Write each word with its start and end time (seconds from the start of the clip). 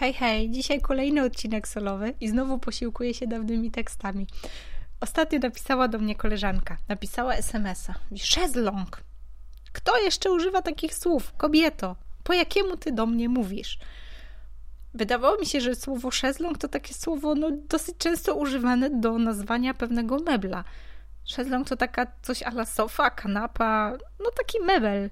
Hej, 0.00 0.12
hej, 0.12 0.50
dzisiaj 0.50 0.80
kolejny 0.80 1.24
odcinek 1.24 1.68
solowy 1.68 2.14
i 2.20 2.28
znowu 2.28 2.58
posiłkuję 2.58 3.14
się 3.14 3.26
dawnymi 3.26 3.70
tekstami. 3.70 4.26
Ostatnio 5.00 5.38
napisała 5.38 5.88
do 5.88 5.98
mnie 5.98 6.16
koleżanka, 6.16 6.76
napisała 6.88 7.34
SMS-a. 7.34 7.94
Szezlong. 8.16 9.00
Kto 9.72 9.98
jeszcze 9.98 10.30
używa 10.32 10.62
takich 10.62 10.94
słów? 10.94 11.32
Kobieto, 11.36 11.96
po 12.24 12.32
jakiemu 12.32 12.76
ty 12.76 12.92
do 12.92 13.06
mnie 13.06 13.28
mówisz? 13.28 13.78
Wydawało 14.94 15.38
mi 15.38 15.46
się, 15.46 15.60
że 15.60 15.74
słowo 15.74 16.10
szezlong 16.10 16.58
to 16.58 16.68
takie 16.68 16.94
słowo 16.94 17.34
no, 17.34 17.50
dosyć 17.68 17.94
często 17.98 18.34
używane 18.34 18.90
do 18.90 19.18
nazwania 19.18 19.74
pewnego 19.74 20.18
mebla. 20.18 20.64
Szezlong 21.24 21.68
to 21.68 21.76
taka 21.76 22.06
coś 22.22 22.42
ala 22.42 22.64
sofa, 22.64 23.10
kanapa, 23.10 23.92
no 24.20 24.30
taki 24.30 24.60
mebel 24.60 25.10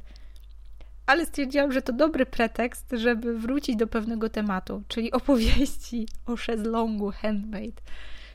ale 1.06 1.26
stwierdziłam, 1.26 1.72
że 1.72 1.82
to 1.82 1.92
dobry 1.92 2.26
pretekst, 2.26 2.90
żeby 2.92 3.38
wrócić 3.38 3.76
do 3.76 3.86
pewnego 3.86 4.28
tematu, 4.28 4.82
czyli 4.88 5.12
opowieści 5.12 6.08
o 6.26 6.36
szezlongu 6.36 7.10
handmade, 7.10 7.82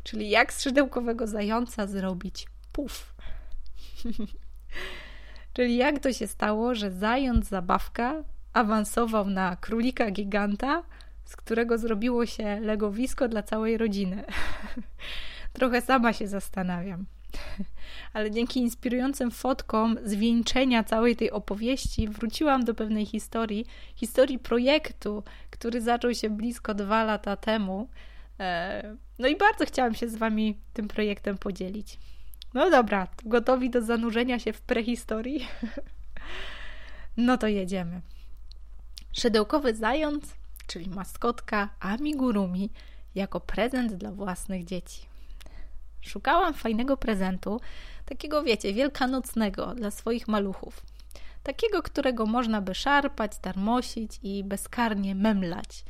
czyli 0.03 0.29
jak 0.29 0.53
z 0.53 0.63
szydełkowego 0.63 1.27
zająca 1.27 1.87
zrobić 1.87 2.47
puf. 2.71 3.13
czyli 5.53 5.75
jak 5.75 5.99
to 5.99 6.13
się 6.13 6.27
stało, 6.27 6.75
że 6.75 6.91
zając 6.91 7.47
zabawka 7.47 8.23
awansował 8.53 9.29
na 9.29 9.55
królika 9.55 10.11
giganta, 10.11 10.83
z 11.25 11.35
którego 11.35 11.77
zrobiło 11.77 12.25
się 12.25 12.59
legowisko 12.59 13.27
dla 13.27 13.43
całej 13.43 13.77
rodziny. 13.77 14.23
Trochę 15.53 15.81
sama 15.81 16.13
się 16.13 16.27
zastanawiam. 16.27 17.05
Ale 18.13 18.31
dzięki 18.31 18.59
inspirującym 18.59 19.31
fotkom 19.31 19.97
zwieńczenia 20.03 20.83
całej 20.83 21.15
tej 21.15 21.31
opowieści 21.31 22.07
wróciłam 22.07 22.65
do 22.65 22.73
pewnej 22.73 23.05
historii, 23.05 23.65
historii 23.95 24.39
projektu, 24.39 25.23
który 25.49 25.81
zaczął 25.81 26.13
się 26.13 26.29
blisko 26.29 26.73
dwa 26.73 27.03
lata 27.03 27.35
temu. 27.35 27.89
E, 28.39 28.95
no 29.19 29.27
i 29.27 29.35
bardzo 29.35 29.65
chciałam 29.65 29.95
się 29.95 30.09
z 30.09 30.15
Wami 30.15 30.57
tym 30.73 30.87
projektem 30.87 31.37
podzielić. 31.37 31.99
No 32.53 32.69
dobra, 32.69 33.07
gotowi 33.25 33.69
do 33.69 33.81
zanurzenia 33.81 34.39
się 34.39 34.53
w 34.53 34.61
prehistorii? 34.61 35.47
No 37.17 37.37
to 37.37 37.47
jedziemy. 37.47 38.01
Szydełkowy 39.13 39.75
zając, 39.75 40.35
czyli 40.67 40.89
maskotka 40.89 41.69
amigurumi, 41.79 42.69
jako 43.15 43.39
prezent 43.39 43.93
dla 43.93 44.11
własnych 44.11 44.65
dzieci. 44.65 45.10
Szukałam 46.01 46.53
fajnego 46.53 46.97
prezentu, 46.97 47.59
takiego 48.05 48.43
wiecie, 48.43 48.73
wielkanocnego 48.73 49.75
dla 49.75 49.91
swoich 49.91 50.27
maluchów. 50.27 50.81
Takiego, 51.43 51.81
którego 51.81 52.25
można 52.25 52.61
by 52.61 52.75
szarpać, 52.75 53.37
tarmosić 53.37 54.19
i 54.23 54.43
bezkarnie 54.43 55.15
memlać. 55.15 55.83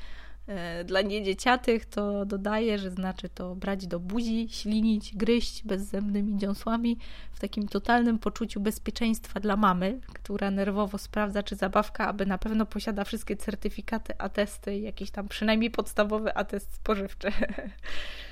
E, 0.48 0.84
dla 0.84 1.02
niedzieciatych 1.02 1.86
to 1.86 2.26
dodaję, 2.26 2.80
że 2.80 2.92
znaczy 2.92 3.30
to 3.30 3.56
brać 3.56 3.88
do 3.88 4.00
buzi, 4.00 4.48
ślinić, 4.50 5.16
gryźć 5.16 5.64
bezzębnymi 5.64 6.38
dziąsłami 6.38 6.98
w 7.32 7.40
takim 7.40 7.68
totalnym 7.68 8.20
poczuciu 8.20 8.60
bezpieczeństwa 8.60 9.40
dla 9.40 9.56
mamy, 9.56 10.00
która 10.14 10.52
nerwowo 10.52 10.98
sprawdza, 10.98 11.44
czy 11.44 11.56
zabawka, 11.56 12.08
aby 12.08 12.26
na 12.26 12.38
pewno 12.38 12.66
posiada 12.66 13.04
wszystkie 13.04 13.36
certyfikaty, 13.38 14.18
atesty, 14.18 14.80
jakiś 14.80 15.12
tam 15.12 15.28
przynajmniej 15.28 15.72
podstawowy 15.72 16.36
atest 16.36 16.76
spożywczy. 16.76 17.32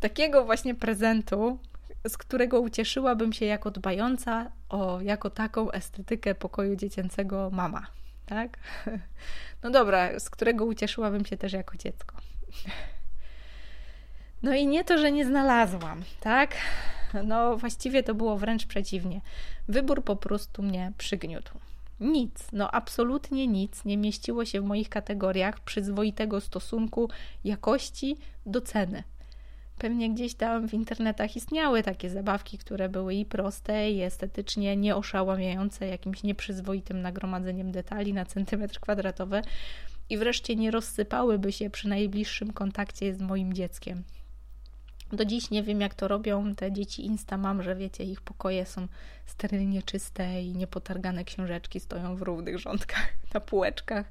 takiego 0.00 0.44
właśnie 0.44 0.74
prezentu, 0.74 1.58
z 2.08 2.18
którego 2.18 2.60
ucieszyłabym 2.60 3.32
się 3.32 3.46
jako 3.46 3.70
dbająca 3.70 4.50
o 4.68 5.00
jako 5.00 5.30
taką 5.30 5.70
estetykę 5.70 6.34
pokoju 6.34 6.76
dziecięcego 6.76 7.50
mama. 7.52 7.86
Tak? 8.26 8.58
No 9.62 9.70
dobra, 9.70 10.20
z 10.20 10.30
którego 10.30 10.64
ucieszyłabym 10.64 11.24
się 11.24 11.36
też 11.36 11.52
jako 11.52 11.76
dziecko. 11.76 12.16
No 14.42 14.54
i 14.54 14.66
nie 14.66 14.84
to, 14.84 14.98
że 14.98 15.12
nie 15.12 15.26
znalazłam, 15.26 16.02
tak? 16.20 16.54
No 17.24 17.56
właściwie 17.56 18.02
to 18.02 18.14
było 18.14 18.36
wręcz 18.36 18.66
przeciwnie. 18.66 19.20
Wybór 19.68 20.04
po 20.04 20.16
prostu 20.16 20.62
mnie 20.62 20.92
przygniótł. 20.98 21.58
Nic, 22.00 22.46
no 22.52 22.70
absolutnie 22.70 23.46
nic 23.46 23.84
nie 23.84 23.96
mieściło 23.96 24.44
się 24.44 24.60
w 24.60 24.64
moich 24.64 24.88
kategoriach 24.88 25.60
przyzwoitego 25.60 26.40
stosunku 26.40 27.10
jakości 27.44 28.16
do 28.46 28.60
ceny. 28.60 29.02
Pewnie 29.80 30.10
gdzieś 30.10 30.34
tam 30.34 30.68
w 30.68 30.74
internetach 30.74 31.36
istniały 31.36 31.82
takie 31.82 32.10
zabawki, 32.10 32.58
które 32.58 32.88
były 32.88 33.14
i 33.14 33.24
proste, 33.24 33.90
i 33.90 34.02
estetycznie 34.02 34.76
nieoszałamiające 34.76 35.86
jakimś 35.86 36.22
nieprzyzwoitym 36.22 37.02
nagromadzeniem 37.02 37.72
detali 37.72 38.14
na 38.14 38.24
centymetr 38.24 38.80
kwadratowy 38.80 39.42
i 40.10 40.18
wreszcie 40.18 40.56
nie 40.56 40.70
rozsypałyby 40.70 41.52
się 41.52 41.70
przy 41.70 41.88
najbliższym 41.88 42.52
kontakcie 42.52 43.14
z 43.14 43.20
moim 43.20 43.52
dzieckiem. 43.52 44.04
Do 45.12 45.24
dziś 45.24 45.50
nie 45.50 45.62
wiem, 45.62 45.80
jak 45.80 45.94
to 45.94 46.08
robią 46.08 46.54
te 46.54 46.72
dzieci 46.72 47.06
Instamam, 47.06 47.62
że 47.62 47.76
wiecie, 47.76 48.04
ich 48.04 48.20
pokoje 48.20 48.66
są 48.66 48.88
sterylnie 49.26 49.82
czyste 49.82 50.42
i 50.42 50.54
niepotargane 50.54 51.24
książeczki 51.24 51.80
stoją 51.80 52.16
w 52.16 52.22
równych 52.22 52.58
rządkach 52.58 53.12
na 53.34 53.40
półeczkach 53.40 54.10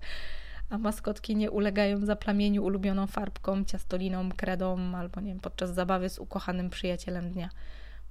a 0.70 0.78
maskotki 0.78 1.36
nie 1.36 1.52
ulegają 1.52 2.06
zaplamieniu 2.06 2.64
ulubioną 2.64 3.08
farbką, 3.08 3.66
ciastoliną, 3.66 4.30
kredą 4.32 4.96
albo 4.96 5.22
nie 5.22 5.32
wiem, 5.32 5.40
podczas 5.40 5.74
zabawy 5.74 6.10
z 6.10 6.20
ukochanym 6.20 6.70
przyjacielem 6.70 7.32
dnia. 7.32 7.50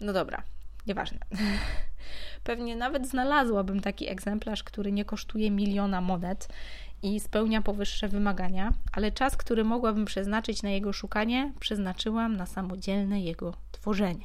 No 0.00 0.12
dobra, 0.12 0.42
nieważne. 0.86 1.18
Pewnie 2.44 2.76
nawet 2.76 3.08
znalazłabym 3.08 3.80
taki 3.80 4.08
egzemplarz, 4.08 4.62
który 4.62 4.92
nie 4.92 5.04
kosztuje 5.04 5.50
miliona 5.50 6.00
monet 6.00 6.48
i 7.02 7.20
spełnia 7.20 7.62
powyższe 7.62 8.08
wymagania, 8.08 8.72
ale 8.92 9.12
czas, 9.12 9.36
który 9.36 9.64
mogłabym 9.64 10.04
przeznaczyć 10.04 10.62
na 10.62 10.70
jego 10.70 10.92
szukanie, 10.92 11.52
przeznaczyłam 11.60 12.36
na 12.36 12.46
samodzielne 12.46 13.20
jego 13.20 13.54
tworzenie. 13.72 14.24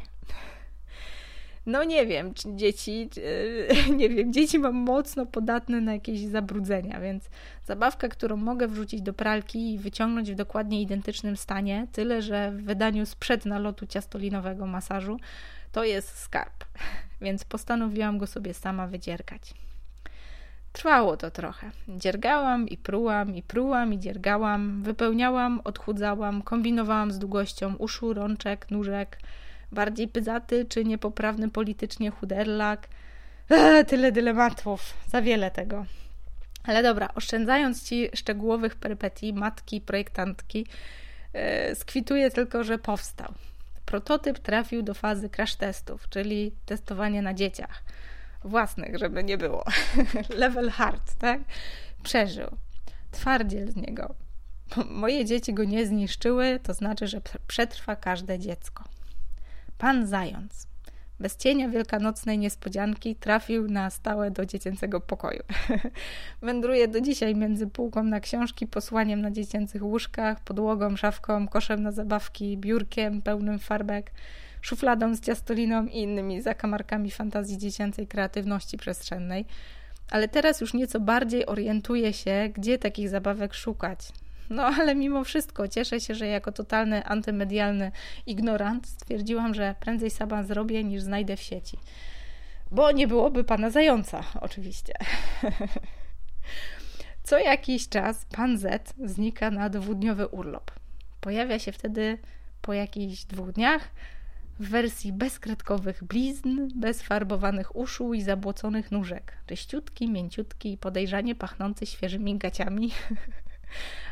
No 1.65 1.83
nie 1.83 2.05
wiem, 2.05 2.33
czy 2.33 2.55
dzieci, 2.55 3.09
nie 3.97 4.09
wiem, 4.09 4.33
dzieci 4.33 4.59
mam 4.59 4.75
mocno 4.75 5.25
podatne 5.25 5.81
na 5.81 5.93
jakieś 5.93 6.25
zabrudzenia, 6.25 6.99
więc 6.99 7.29
zabawka, 7.65 8.09
którą 8.09 8.37
mogę 8.37 8.67
wrzucić 8.67 9.01
do 9.01 9.13
pralki 9.13 9.73
i 9.73 9.79
wyciągnąć 9.79 10.31
w 10.31 10.35
dokładnie 10.35 10.81
identycznym 10.81 11.37
stanie, 11.37 11.87
tyle 11.91 12.21
że 12.21 12.51
w 12.51 12.63
wydaniu 12.63 13.05
sprzed 13.05 13.45
nalotu 13.45 13.87
ciastolinowego 13.87 14.67
masażu, 14.67 15.19
to 15.71 15.83
jest 15.83 16.17
skarb, 16.17 16.65
więc 17.21 17.43
postanowiłam 17.43 18.17
go 18.17 18.27
sobie 18.27 18.53
sama 18.53 18.87
wydziergać. 18.87 19.53
Trwało 20.73 21.17
to 21.17 21.31
trochę. 21.31 21.71
Dziergałam 21.87 22.67
i 22.67 22.77
prułam, 22.77 23.35
i 23.35 23.43
prułam, 23.43 23.93
i 23.93 23.99
dziergałam, 23.99 24.83
wypełniałam, 24.83 25.61
odchudzałam, 25.63 26.41
kombinowałam 26.41 27.11
z 27.11 27.19
długością 27.19 27.75
uszu, 27.75 28.13
rączek, 28.13 28.71
nóżek, 28.71 29.17
bardziej 29.73 30.07
pyzaty 30.07 30.65
czy 30.65 30.85
niepoprawny 30.85 31.49
politycznie 31.49 32.11
chuderlak. 32.11 32.87
Eee, 33.49 33.85
tyle 33.85 34.11
dylematów, 34.11 34.93
za 35.07 35.21
wiele 35.21 35.51
tego. 35.51 35.85
Ale 36.63 36.83
dobra, 36.83 37.09
oszczędzając 37.15 37.83
Ci 37.83 38.09
szczegółowych 38.15 38.75
perypetii 38.75 39.33
matki, 39.33 39.81
projektantki, 39.81 40.67
yy, 41.33 41.75
skwituję 41.75 42.31
tylko, 42.31 42.63
że 42.63 42.77
powstał. 42.77 43.33
Prototyp 43.85 44.39
trafił 44.39 44.81
do 44.81 44.93
fazy 44.93 45.29
crash 45.29 45.55
testów, 45.55 46.09
czyli 46.09 46.51
testowania 46.65 47.21
na 47.21 47.33
dzieciach. 47.33 47.83
Własnych, 48.43 48.97
żeby 48.97 49.23
nie 49.23 49.37
było. 49.37 49.63
Level 50.29 50.69
hard, 50.69 51.15
tak? 51.15 51.41
Przeżył. 52.03 52.57
Twardziel 53.11 53.71
z 53.71 53.75
niego. 53.75 54.15
Moje 54.89 55.25
dzieci 55.25 55.53
go 55.53 55.63
nie 55.63 55.85
zniszczyły, 55.85 56.59
to 56.63 56.73
znaczy, 56.73 57.07
że 57.07 57.21
przetrwa 57.47 57.95
każde 57.95 58.39
dziecko. 58.39 58.83
Pan 59.83 60.07
Zając. 60.07 60.67
Bez 61.19 61.37
cienia 61.37 61.69
wielkanocnej 61.69 62.37
niespodzianki 62.37 63.15
trafił 63.15 63.67
na 63.67 63.89
stałe 63.89 64.31
do 64.31 64.45
dziecięcego 64.45 65.01
pokoju. 65.01 65.43
Wędruje 66.41 66.87
do 66.87 67.01
dzisiaj 67.01 67.35
między 67.35 67.67
półką 67.67 68.03
na 68.03 68.19
książki, 68.19 68.67
posłaniem 68.67 69.21
na 69.21 69.31
dziecięcych 69.31 69.83
łóżkach, 69.83 70.39
podłogą, 70.39 70.95
szafką, 70.95 71.47
koszem 71.47 71.83
na 71.83 71.91
zabawki, 71.91 72.57
biurkiem 72.57 73.21
pełnym 73.21 73.59
farbek, 73.59 74.11
szufladą 74.61 75.15
z 75.15 75.21
ciastoliną 75.21 75.85
i 75.85 75.97
innymi 75.97 76.41
zakamarkami 76.41 77.11
fantazji 77.11 77.57
dziecięcej 77.57 78.07
kreatywności 78.07 78.77
przestrzennej. 78.77 79.45
Ale 80.11 80.27
teraz 80.27 80.61
już 80.61 80.73
nieco 80.73 80.99
bardziej 80.99 81.45
orientuje 81.45 82.13
się, 82.13 82.49
gdzie 82.53 82.77
takich 82.77 83.09
zabawek 83.09 83.53
szukać. 83.53 83.99
No 84.49 84.65
ale 84.65 84.95
mimo 84.95 85.23
wszystko 85.23 85.67
cieszę 85.67 85.99
się, 85.99 86.15
że 86.15 86.27
jako 86.27 86.51
totalny 86.51 87.05
antymedialny 87.05 87.91
ignorant 88.25 88.87
stwierdziłam, 88.87 89.53
że 89.53 89.75
prędzej 89.79 90.09
sama 90.09 90.43
zrobię 90.43 90.83
niż 90.83 91.01
znajdę 91.01 91.37
w 91.37 91.41
sieci. 91.41 91.77
Bo 92.71 92.91
nie 92.91 93.07
byłoby 93.07 93.43
pana 93.43 93.69
zająca, 93.69 94.23
oczywiście. 94.41 94.93
Co 97.23 97.37
jakiś 97.37 97.89
czas 97.89 98.25
pan 98.25 98.57
Z 98.57 98.93
znika 99.05 99.51
na 99.51 99.69
dwudniowy 99.69 100.27
urlop. 100.27 100.71
Pojawia 101.21 101.59
się 101.59 101.71
wtedy 101.71 102.17
po 102.61 102.73
jakichś 102.73 103.23
dwóch 103.23 103.51
dniach 103.51 103.89
w 104.59 104.69
wersji 104.69 105.13
bezkredkowych 105.13 106.03
blizn, 106.03 106.67
bez 106.75 107.01
farbowanych 107.01 107.75
uszu 107.75 108.13
i 108.13 108.21
zabłoconych 108.21 108.91
nóżek. 108.91 109.37
Czyściutki, 109.47 110.09
mięciutki 110.09 110.73
i 110.73 110.77
podejrzanie 110.77 111.35
pachnący 111.35 111.85
świeżymi 111.85 112.37
gaciami. 112.37 112.91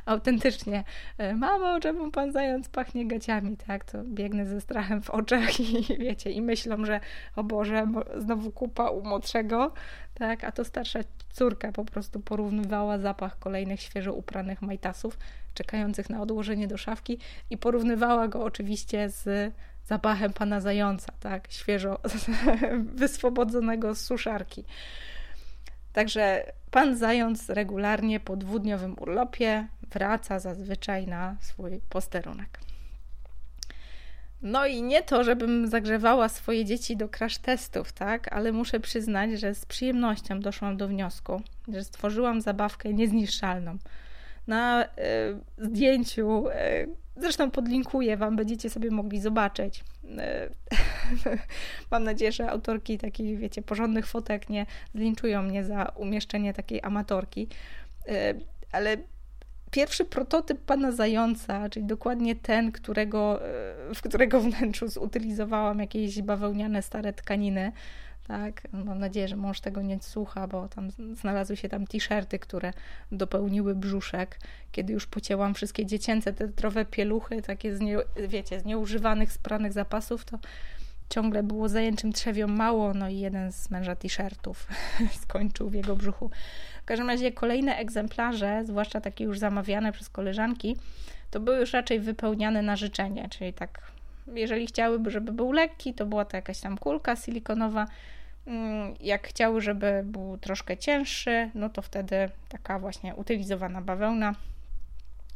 autentycznie, 0.06 0.84
e, 1.18 1.34
mamo, 1.34 1.80
czemu 1.80 2.12
pan 2.12 2.31
zając 2.31 2.69
pachnie 2.69 3.08
gaciami, 3.08 3.58
tak, 3.58 3.86
to 3.86 4.04
biegnę 4.04 4.46
ze 4.46 4.62
strachem 4.62 5.02
w 5.02 5.10
oczach 5.10 5.60
i 5.60 5.86
wiecie, 6.06 6.31
i 6.31 6.42
myślą, 6.42 6.86
że 6.86 7.00
o 7.36 7.44
Boże, 7.44 7.88
znowu 8.18 8.52
kupa 8.52 8.90
u 8.90 9.04
młodszego, 9.04 9.74
tak, 10.13 10.44
a 10.44 10.52
to 10.52 10.66
starsza 10.66 11.00
córka 11.30 11.72
po 11.72 11.86
prostu 11.86 12.19
porównywała 12.19 12.98
zapach 12.98 13.40
kolejnych 13.40 13.81
świeżo 13.81 14.13
upranych 14.13 14.62
majtasów, 14.62 15.18
czekających 15.54 16.10
na 16.10 16.22
odłożenie 16.22 16.68
do 16.68 16.78
szafki 16.78 17.18
i 17.50 17.57
porównywała 17.57 18.28
go 18.28 18.44
oczywiście 18.44 19.10
z 19.10 19.54
zapachem 19.86 20.34
pana 20.34 20.60
zająca, 20.60 21.14
tak, 21.19 21.52
świeżo 21.52 22.00
wyswobodzonego 23.02 23.96
z 23.96 24.02
suszarki. 24.02 24.66
Także 25.94 26.52
pan 26.72 26.98
zając 26.98 27.50
regularnie 27.50 28.20
po 28.20 28.38
dwudniowym 28.38 28.96
urlopie 29.00 29.68
wraca 29.92 30.40
zazwyczaj 30.40 31.08
na 31.08 31.36
swój 31.40 31.82
posterunek. 31.90 32.60
No 34.42 34.66
i 34.66 34.84
nie 34.84 35.04
to, 35.04 35.24
żebym 35.24 35.68
zagrzewała 35.68 36.30
swoje 36.30 36.66
dzieci 36.66 36.98
do 36.98 37.10
crash 37.10 37.38
testów, 37.38 37.94
tak, 37.94 38.34
ale 38.34 38.52
muszę 38.52 38.80
przyznać, 38.80 39.40
że 39.40 39.56
z 39.56 39.66
przyjemnością 39.66 40.40
doszłam 40.40 40.78
do 40.78 40.88
wniosku, 40.88 41.42
że 41.68 41.84
stworzyłam 41.84 42.42
zabawkę 42.42 42.94
niezniszczalną. 42.94 43.78
Na 44.48 44.86
y, 44.86 44.88
zdjęciu, 45.58 46.48
y, 46.48 46.52
zresztą 47.16 47.52
podlinkuję 47.52 48.18
Wam, 48.18 48.36
będziecie 48.36 48.70
sobie 48.70 48.92
mogli 48.92 49.20
zobaczyć. 49.20 49.84
Y, 50.04 50.10
mam 51.92 52.04
nadzieję, 52.04 52.32
że 52.32 52.50
autorki 52.50 52.98
takich, 52.98 53.38
wiecie, 53.38 53.62
porządnych 53.62 54.08
fotek 54.08 54.50
nie 54.50 54.66
zlinczują 54.96 55.44
mnie 55.44 55.64
za 55.64 55.86
umieszczenie 55.96 56.54
takiej 56.54 56.80
amatorki, 56.84 57.48
ale 58.72 58.98
pierwszy 59.72 60.06
prototyp 60.06 60.62
pana 60.66 60.92
zająca, 60.92 61.70
czyli 61.70 61.86
dokładnie 61.86 62.36
ten, 62.36 62.72
którego, 62.72 63.46
e, 63.48 63.96
w 63.96 64.02
którego 64.02 64.42
wnętrzu 64.42 64.88
zutylizowałam 64.88 65.80
jakieś 65.80 66.22
bawełniane 66.22 66.82
stare 66.82 67.14
tkaniny. 67.14 67.72
Tak, 68.31 68.68
mam 68.72 69.00
nadzieję, 69.00 69.28
że 69.28 69.36
mąż 69.36 69.62
tego 69.62 69.81
nie 69.81 70.00
słucha, 70.00 70.48
bo 70.48 70.68
tam 70.68 70.92
znalazły 71.16 71.57
się 71.57 71.69
tam 71.69 71.88
t-shirty, 71.88 72.39
które 72.39 72.74
dopełniły 73.12 73.75
brzuszek. 73.75 74.39
Kiedy 74.72 74.94
już 74.94 75.07
pocięłam 75.07 75.54
wszystkie 75.54 75.86
dziecięce 75.86 76.33
te 76.33 76.48
trowe 76.48 76.86
pieluchy, 76.86 77.42
takie 77.42 77.75
z 77.75 77.80
nie, 77.80 77.98
wiecie, 78.28 78.60
z 78.60 78.66
nieużywanych, 78.66 79.31
spranych 79.31 79.74
zapasów, 79.74 80.25
to 80.25 80.39
ciągle 81.10 81.44
było 81.44 81.69
zajęczym 81.69 82.13
trzewią 82.13 82.48
mało, 82.48 82.94
no 82.94 83.10
i 83.10 83.19
jeden 83.19 83.51
z 83.51 83.69
męża 83.69 83.95
t-shirtów 83.95 84.68
skończył 85.24 85.69
w 85.69 85.74
jego 85.74 85.95
brzuchu. 85.95 86.30
W 86.81 86.86
każdym 86.86 87.07
razie 87.07 87.31
kolejne 87.31 87.78
egzemplarze, 87.78 88.63
zwłaszcza 88.66 89.01
takie 89.01 89.24
już 89.24 89.39
zamawiane 89.39 89.92
przez 89.92 90.10
koleżanki, 90.10 90.78
to 91.31 91.39
były 91.39 91.57
już 91.57 91.74
raczej 91.74 92.00
wypełniane 92.00 92.62
na 92.62 92.75
życzenie, 92.75 93.30
czyli 93.30 93.54
tak, 93.54 93.92
jeżeli 94.28 94.68
chciałyby, 94.68 95.12
żeby 95.12 95.31
był 95.31 95.51
lekki, 95.51 95.94
to 95.94 96.06
była 96.06 96.25
to 96.25 96.38
jakaś 96.38 96.60
tam 96.60 96.78
kulka 96.78 97.16
silikonowa. 97.16 97.88
Mm, 98.48 98.94
jak 99.00 99.28
chciały, 99.28 99.62
żeby 99.62 100.02
był 100.06 100.38
troszkę 100.38 100.78
cięższy, 100.78 101.50
no 101.56 101.70
to 101.70 101.82
wtedy 101.82 102.30
taka 102.50 102.80
właśnie 102.80 103.16
utylizowana 103.16 103.82
bawełna. 103.82 104.36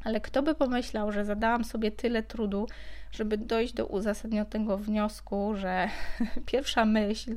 Ale 0.03 0.21
kto 0.21 0.43
by 0.43 0.55
pomyślał, 0.55 1.11
że 1.11 1.25
zadałam 1.25 1.63
sobie 1.63 1.91
tyle 1.91 2.23
trudu, 2.23 2.67
żeby 3.11 3.37
dojść 3.37 3.73
do 3.73 3.85
uzasadnionego 3.85 4.77
wniosku, 4.77 5.55
że 5.55 5.89
pierwsza 6.51 6.85
myśl, 6.85 7.35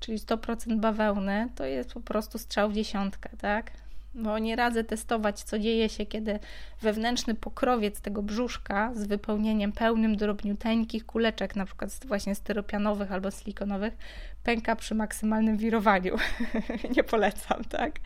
czyli 0.00 0.18
100% 0.18 0.80
bawełny, 0.80 1.48
to 1.54 1.64
jest 1.64 1.92
po 1.92 2.00
prostu 2.00 2.38
strzał 2.38 2.70
w 2.70 2.74
dziesiątkę, 2.74 3.28
tak? 3.38 3.70
Bo 4.14 4.38
nie 4.38 4.56
radzę 4.56 4.84
testować, 4.84 5.42
co 5.42 5.58
dzieje 5.58 5.88
się, 5.88 6.06
kiedy 6.06 6.38
wewnętrzny 6.82 7.34
pokrowiec 7.34 8.00
tego 8.00 8.22
brzuszka 8.22 8.94
z 8.94 9.06
wypełnieniem 9.06 9.72
pełnym 9.72 10.16
drobniuteńkich 10.16 11.06
kuleczek, 11.06 11.56
na 11.56 11.66
przykład 11.66 12.00
właśnie 12.06 12.34
styropianowych 12.34 13.12
albo 13.12 13.30
silikonowych, 13.30 13.96
pęka 14.42 14.76
przy 14.76 14.94
maksymalnym 14.94 15.56
wirowaniu. 15.56 16.16
nie 16.96 17.04
polecam, 17.04 17.64
tak? 17.64 18.00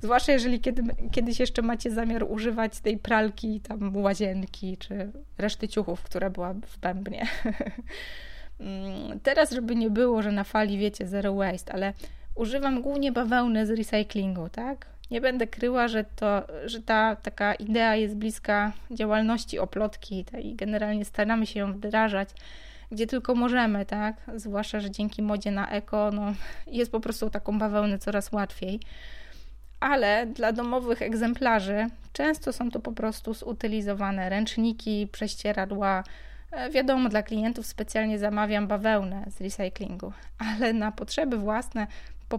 Zwłaszcza 0.00 0.32
jeżeli 0.32 0.60
kiedy, 0.60 0.82
kiedyś 1.12 1.40
jeszcze 1.40 1.62
macie 1.62 1.90
zamiar 1.90 2.24
używać 2.28 2.80
tej 2.80 2.98
pralki, 2.98 3.60
tam 3.60 3.96
łazienki, 3.96 4.76
czy 4.76 5.12
reszty 5.38 5.68
ciuchów, 5.68 6.02
która 6.02 6.30
była 6.30 6.54
w 6.54 6.78
bębnie. 6.78 7.26
Mm, 8.60 9.20
teraz, 9.20 9.50
żeby 9.50 9.76
nie 9.76 9.90
było, 9.90 10.22
że 10.22 10.32
na 10.32 10.44
fali, 10.44 10.78
wiecie, 10.78 11.06
zero 11.06 11.34
waste, 11.34 11.72
ale 11.72 11.92
używam 12.34 12.82
głównie 12.82 13.12
bawełny 13.12 13.66
z 13.66 13.70
recyklingu, 13.70 14.48
tak? 14.48 14.91
Nie 15.12 15.20
będę 15.20 15.46
kryła, 15.46 15.88
że, 15.88 16.04
to, 16.04 16.42
że 16.64 16.82
ta 16.82 17.16
taka 17.16 17.54
idea 17.54 17.96
jest 17.96 18.16
bliska 18.16 18.72
działalności 18.90 19.58
oplotki 19.58 20.24
i 20.42 20.54
generalnie 20.54 21.04
staramy 21.04 21.46
się 21.46 21.60
ją 21.60 21.72
wdrażać 21.72 22.28
gdzie 22.90 23.06
tylko 23.06 23.34
możemy, 23.34 23.86
tak? 23.86 24.16
Zwłaszcza, 24.36 24.80
że 24.80 24.90
dzięki 24.90 25.22
modzie 25.22 25.50
na 25.50 25.70
eko, 25.70 26.10
no, 26.10 26.32
jest 26.66 26.92
po 26.92 27.00
prostu 27.00 27.30
taką 27.30 27.58
bawełnę 27.58 27.98
coraz 27.98 28.32
łatwiej. 28.32 28.80
Ale 29.80 30.26
dla 30.26 30.52
domowych 30.52 31.02
egzemplarzy 31.02 31.86
często 32.12 32.52
są 32.52 32.70
to 32.70 32.80
po 32.80 32.92
prostu 32.92 33.34
zutylizowane 33.34 34.28
ręczniki, 34.28 35.08
prześcieradła, 35.12 36.04
E, 36.52 36.70
wiadomo, 36.70 37.08
dla 37.08 37.22
klientów 37.22 37.66
specjalnie 37.66 38.18
zamawiam 38.18 38.66
bawełnę 38.66 39.24
z 39.30 39.40
recyklingu, 39.40 40.12
ale 40.38 40.72
na 40.72 40.92
potrzeby 40.92 41.36
własne 41.36 41.86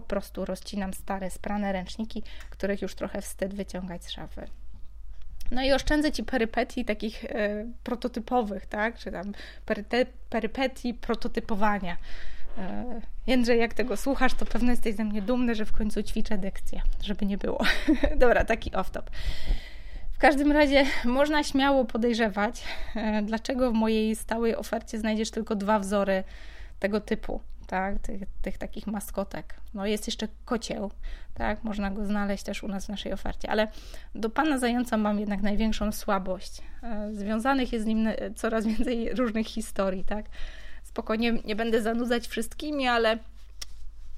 prostu 0.00 0.44
rozcinam 0.44 0.94
stare, 0.94 1.30
sprane 1.30 1.72
ręczniki, 1.72 2.22
których 2.50 2.82
już 2.82 2.94
trochę 2.94 3.20
wstyd 3.22 3.54
wyciągać 3.54 4.04
z 4.04 4.10
szafy. 4.10 4.46
No 5.50 5.62
i 5.62 5.72
oszczędzę 5.72 6.12
Ci 6.12 6.24
perypetii 6.24 6.84
takich 6.84 7.24
e, 7.24 7.66
prototypowych, 7.82 8.66
tak? 8.66 8.98
Czy 8.98 9.12
tam 9.12 9.32
peryte, 9.66 10.06
perypetii 10.30 10.94
prototypowania. 10.94 11.96
E, 12.58 13.00
Jędrzej, 13.26 13.60
jak 13.60 13.74
tego 13.74 13.96
słuchasz, 13.96 14.34
to 14.34 14.46
pewno 14.46 14.70
jesteś 14.70 14.94
ze 14.94 15.04
mnie 15.04 15.22
dumny, 15.22 15.54
że 15.54 15.64
w 15.64 15.72
końcu 15.72 16.02
ćwiczę 16.02 16.38
dykcję, 16.38 16.82
żeby 17.02 17.26
nie 17.26 17.38
było. 17.38 17.64
Dobra, 18.16 18.44
taki 18.44 18.70
off-top. 18.70 19.02
W 20.12 20.18
każdym 20.18 20.52
razie 20.52 20.84
można 21.04 21.44
śmiało 21.44 21.84
podejrzewać, 21.84 22.64
e, 22.96 23.22
dlaczego 23.22 23.70
w 23.70 23.74
mojej 23.74 24.16
stałej 24.16 24.56
ofercie 24.56 24.98
znajdziesz 24.98 25.30
tylko 25.30 25.54
dwa 25.54 25.78
wzory 25.78 26.24
tego 26.78 27.00
typu, 27.00 27.40
tak? 27.64 27.98
tych, 27.98 28.22
tych 28.42 28.58
takich 28.58 28.86
maskotek. 28.86 29.54
No 29.74 29.86
jest 29.86 30.06
jeszcze 30.06 30.28
kocieł, 30.44 30.90
tak? 31.34 31.64
można 31.64 31.90
go 31.90 32.06
znaleźć 32.06 32.44
też 32.44 32.62
u 32.62 32.68
nas 32.68 32.86
w 32.86 32.88
naszej 32.88 33.12
ofercie, 33.12 33.50
ale 33.50 33.68
do 34.14 34.30
pana 34.30 34.58
zająca 34.58 34.96
mam 34.96 35.20
jednak 35.20 35.42
największą 35.42 35.92
słabość. 35.92 36.62
E, 36.82 37.12
związanych 37.12 37.72
jest 37.72 37.84
z 37.84 37.88
nim 37.88 38.06
e, 38.06 38.16
coraz 38.34 38.66
więcej 38.76 39.14
różnych 39.14 39.46
historii, 39.46 40.04
tak? 40.04 40.26
Spokojnie 40.82 41.32
nie 41.32 41.56
będę 41.56 41.82
zanudzać 41.82 42.26
wszystkimi, 42.26 42.86
ale 42.86 43.18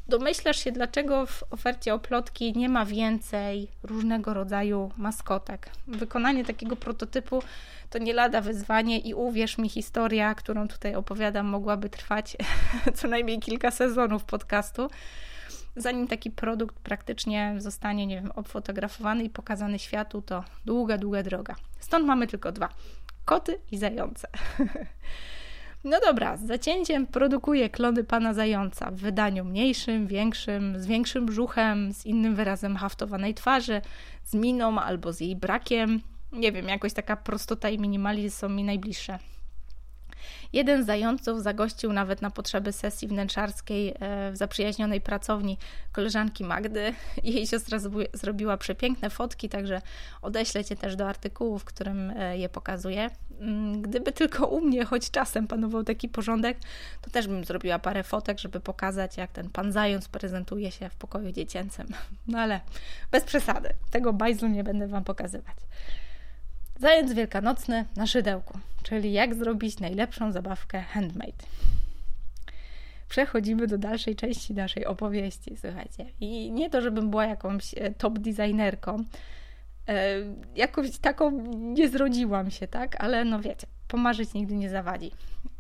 Domyślasz 0.09 0.65
się, 0.65 0.73
dlaczego 0.73 1.27
w 1.27 1.45
ofercie 1.51 1.95
oplotki 1.95 2.53
nie 2.57 2.69
ma 2.69 2.85
więcej 2.85 3.69
różnego 3.83 4.35
rodzaju 4.35 4.93
maskotek. 4.97 5.71
Wykonanie 5.87 6.45
takiego 6.45 6.77
prototypu 6.77 7.43
to 7.91 7.99
nie 7.99 8.13
lada 8.15 8.41
wyzwanie 8.41 8.99
i 8.99 9.15
uwierz 9.15 9.59
mi, 9.59 9.69
historia, 9.69 10.35
którą 10.35 10.69
tutaj 10.69 10.95
opowiadam, 10.95 11.47
mogłaby 11.47 11.89
trwać 11.89 12.37
co 12.97 13.09
najmniej 13.09 13.39
kilka 13.39 13.71
sezonów 13.71 14.25
podcastu, 14.25 14.91
zanim 15.77 16.09
taki 16.09 16.31
produkt 16.31 16.77
praktycznie 16.77 17.55
zostanie, 17.59 18.07
nie 18.07 18.17
wiem, 18.17 18.31
obfotografowany 18.35 19.25
i 19.25 19.31
pokazany 19.31 19.79
światu, 19.79 20.23
to 20.23 20.45
długa, 20.65 20.99
długa 20.99 21.23
droga. 21.23 21.55
Stąd 21.81 22.07
mamy 22.07 22.27
tylko 22.27 22.53
dwa: 22.53 22.69
koty 23.25 23.59
i 23.73 23.79
zające. 23.79 24.29
No 25.85 26.01
dobra, 26.07 26.37
z 26.37 26.47
zacięciem 26.47 27.07
produkuję 27.07 27.71
klony 27.71 28.05
pana 28.05 28.35
zająca 28.35 28.91
w 28.91 28.97
wydaniu 28.97 29.45
mniejszym, 29.45 30.07
większym, 30.07 30.81
z 30.81 30.87
większym 30.87 31.27
brzuchem, 31.27 31.93
z 31.93 32.07
innym 32.07 32.35
wyrazem 32.35 32.77
haftowanej 32.77 33.35
twarzy, 33.35 33.83
z 34.25 34.35
miną 34.35 34.81
albo 34.81 35.13
z 35.13 35.21
jej 35.21 35.37
brakiem. 35.37 36.01
Nie 36.33 36.53
wiem, 36.53 36.69
jakoś 36.69 36.93
taka 36.93 37.17
prostota 37.17 37.69
i 37.69 37.79
minimalizm 37.79 38.37
są 38.37 38.49
mi 38.49 38.65
najbliższe. 38.65 39.19
Jeden 40.53 40.83
z 40.83 40.87
zająców 40.87 41.43
zagościł 41.43 41.93
nawet 41.93 42.23
na 42.23 42.31
potrzeby 42.31 42.73
sesji 42.73 43.09
wnętrzarskiej 43.09 43.95
e, 44.01 44.33
w 44.33 44.37
zaprzyjaźnionej 44.37 45.01
pracowni 45.01 45.59
koleżanki 45.93 46.45
Magdy. 46.45 46.93
Jej 47.25 47.47
siostra 47.47 47.79
zrobiła 48.13 48.57
przepiękne 48.57 49.11
fotki, 49.11 49.49
także 49.49 49.83
odeślę 50.23 50.65
Cię 50.65 50.77
też 50.77 50.97
do 50.97 51.09
artykułu, 51.09 51.59
w 51.59 51.65
którym 51.65 52.11
e, 52.11 52.39
je 52.39 52.49
pokazuję. 52.49 53.11
Mm, 53.41 53.83
gdyby 53.83 54.13
tylko 54.13 54.47
u 54.47 54.61
mnie 54.61 54.85
choć 54.85 55.11
czasem 55.11 55.47
panował 55.47 55.85
taki 55.85 56.09
porządek, 56.09 56.59
to 57.03 57.11
też 57.11 57.29
bym 57.29 57.45
zrobiła 57.45 57.79
parę 57.79 58.03
fotek, 58.03 58.39
żeby 58.39 58.61
pokazać, 58.61 59.17
jak 59.17 59.33
ten 59.33 59.51
pan 59.51 59.73
zając 59.73 60.09
prezentuje 60.09 60.71
się 60.71 60.89
w 60.89 60.95
pokoju 60.95 61.33
dziecięcym. 61.33 61.87
No 62.29 62.39
ale 62.39 62.61
bez 63.11 63.25
przesady, 63.25 63.69
tego 63.91 64.13
bajzlu 64.13 64.49
nie 64.49 64.65
będę 64.65 64.89
Wam 64.89 65.05
pokazywać. 65.05 65.57
Zając 66.81 67.13
wielkanocny 67.13 67.85
na 67.97 68.07
szydełku, 68.07 68.59
czyli 68.83 69.13
jak 69.13 69.35
zrobić 69.35 69.81
najlepszą 69.81 70.33
zabawkę 70.33 70.83
handmade. 70.83 71.45
Przechodzimy 73.09 73.67
do 73.67 73.79
dalszej 73.79 74.17
części 74.17 74.55
naszej 74.55 74.87
opowieści, 74.87 75.57
słuchajcie. 75.61 76.07
I 76.21 76.53
nie 76.53 76.71
to, 76.71 76.81
żebym 76.81 77.11
była 77.11 77.27
jakąś 77.27 77.75
e, 77.75 77.91
top 77.91 78.19
designerką, 78.19 79.05
E, 79.89 80.19
jakoś 80.57 80.99
taką 80.99 81.31
nie 81.55 81.89
zrodziłam 81.89 82.51
się, 82.51 82.69
tak? 82.69 83.05
Ale 83.05 83.25
no 83.25 83.41
wiecie, 83.41 83.67
pomarzyć 83.89 84.35
nigdy 84.35 84.55
nie 84.55 84.71
zawadzi. 84.71 85.11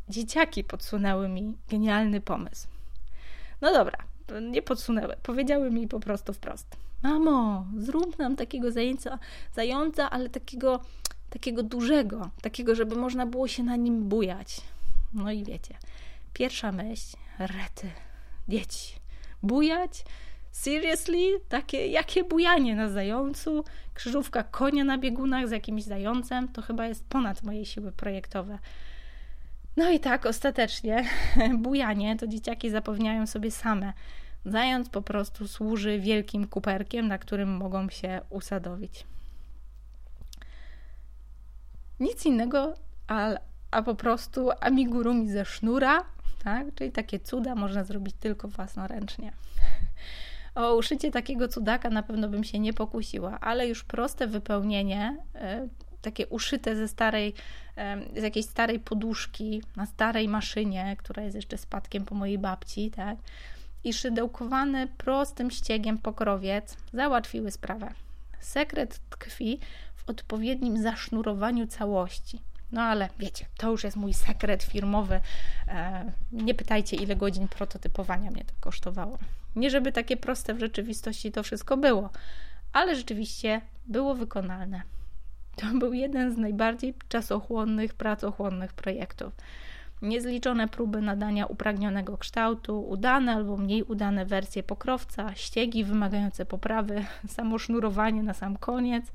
Dzieciaki 0.09 0.65
podsunęły 0.65 1.29
mi 1.29 1.57
genialny 1.71 2.21
pomysł. 2.21 2.69
No 3.61 3.73
dobra, 3.73 3.99
nie 4.43 4.63
podsunęły, 4.63 5.17
powiedziały 5.23 5.71
mi 5.71 5.89
po 5.89 6.01
prostu 6.01 6.33
wprost. 6.33 6.77
Mamo, 7.03 7.67
zrób 7.79 8.19
nam 8.19 8.37
takiego 8.37 8.73
zajęcia, 8.73 9.19
zająca, 9.55 10.11
ale 10.11 10.29
takiego, 10.29 10.81
takiego 11.37 11.63
dużego, 11.63 12.31
takiego, 12.43 12.75
żeby 12.75 12.97
można 12.97 13.27
było 13.27 13.49
się 13.49 13.63
na 13.63 13.77
nim 13.77 14.09
bujać. 14.09 14.61
No 15.15 15.33
i 15.33 15.45
wiecie, 15.45 15.75
pierwsza 16.33 16.73
myśl, 16.73 17.17
rety, 17.39 17.91
dzieci, 18.49 18.95
bujać? 19.43 20.05
Seriously? 20.53 21.41
Takie, 21.49 21.87
jakie 21.87 22.25
bujanie 22.25 22.77
na 22.77 22.89
zającu? 22.89 23.65
Krzyżówka 23.95 24.43
konia 24.43 24.85
na 24.85 24.99
biegunach 24.99 25.49
z 25.49 25.51
jakimś 25.51 25.83
zającem? 25.83 26.49
To 26.49 26.63
chyba 26.63 26.87
jest 26.87 27.05
ponad 27.09 27.43
moje 27.43 27.67
siły 27.67 27.93
projektowe. 27.93 28.59
No 29.77 29.91
i 29.91 30.01
tak, 30.01 30.27
ostatecznie 30.27 31.05
bujanie 31.67 32.17
to 32.17 32.27
dzieciaki 32.27 32.71
zapewniają 32.71 33.27
sobie 33.27 33.51
same. 33.51 33.93
Zając 34.45 34.89
po 34.89 35.03
prostu 35.03 35.49
służy 35.49 35.99
wielkim 35.99 36.47
kuperkiem, 36.47 37.09
na 37.09 37.19
którym 37.19 37.57
mogą 37.57 37.89
się 37.89 38.21
usadowić. 38.31 39.07
Nic 42.01 42.27
innego, 42.27 42.75
a, 43.07 43.31
a 43.71 43.83
po 43.83 43.95
prostu 43.95 44.51
amigurumi 44.61 45.31
ze 45.31 45.45
sznura, 45.45 46.05
tak? 46.45 46.75
czyli 46.75 46.93
takie 46.93 47.21
cuda 47.21 47.55
można 47.55 47.85
zrobić 47.85 48.17
tylko 48.21 48.49
własnoręcznie. 48.49 49.33
O 50.55 50.77
uszycie 50.77 51.11
takiego 51.11 51.49
cudaka 51.49 51.91
na 51.91 52.03
pewno 52.03 52.29
bym 52.29 52.45
się 52.45 52.59
nie 52.59 52.73
pokusiła, 52.73 53.41
ale 53.41 53.69
już 53.69 53.85
proste 53.85 54.27
wypełnienie, 54.27 55.17
e, 55.35 55.69
takie 56.03 56.27
uszyte 56.27 56.77
ze 56.77 56.89
starej, 56.89 57.35
z 58.17 58.23
jakiejś 58.23 58.47
starej 58.47 58.81
poduszki, 58.81 59.63
na 59.77 59.87
starej 59.87 60.29
maszynie, 60.29 60.97
która 60.99 61.23
jest 61.23 61.37
jeszcze 61.37 61.59
spadkiem 61.59 62.05
po 62.05 62.15
mojej 62.15 62.39
babci, 62.39 62.91
tak? 62.91 63.19
I 63.85 63.93
szydełkowany 63.93 64.89
prostym 64.99 65.51
ściegiem 65.51 65.99
pokrowiec 65.99 66.77
załatwiły 66.93 67.51
sprawę. 67.51 68.06
Sekret 68.41 69.01
tkwi 69.11 69.59
w 69.95 70.11
odpowiednim 70.11 70.83
zasznurowaniu 70.83 71.67
całości. 71.67 72.41
No 72.73 72.83
ale 72.83 73.09
wiecie, 73.19 73.47
to 73.57 73.71
już 73.71 73.85
jest 73.85 73.97
mój 73.97 74.15
sekret 74.15 74.63
firmowy. 74.63 75.21
E, 75.69 76.13
nie 76.33 76.55
pytajcie, 76.55 76.97
ile 76.97 77.17
godzin 77.17 77.49
prototypowania 77.49 78.31
mnie 78.31 78.45
to 78.45 78.53
kosztowało. 78.61 79.19
Nie 79.57 79.71
żeby 79.71 79.93
takie 79.93 80.17
proste 80.17 80.55
w 80.55 80.61
rzeczywistości 80.61 81.33
to 81.33 81.43
wszystko 81.43 81.77
było, 81.77 82.11
ale 82.73 82.97
rzeczywiście 82.97 83.61
było 83.87 84.15
wykonalne. 84.15 84.83
To 85.57 85.67
był 85.79 85.93
jeden 85.93 86.35
z 86.35 86.37
najbardziej 86.37 86.95
czasochłonnych, 87.09 87.95
pracochłonnych 87.95 88.73
projektów. 88.73 89.33
Niezliczone 90.03 90.69
próby 90.69 91.01
nadania 91.03 91.47
upragnionego 91.47 92.19
kształtu, 92.19 92.89
udane 92.89 93.35
albo 93.35 93.57
mniej 93.57 93.83
udane 93.83 94.27
wersje 94.27 94.63
pokrowca, 94.63 95.35
ściegi 95.35 95.85
wymagające 95.85 96.47
poprawy, 96.47 97.05
samo 97.37 97.59
sznurowanie 97.59 98.23
na 98.23 98.35
sam 98.35 98.57
koniec. 98.57 99.13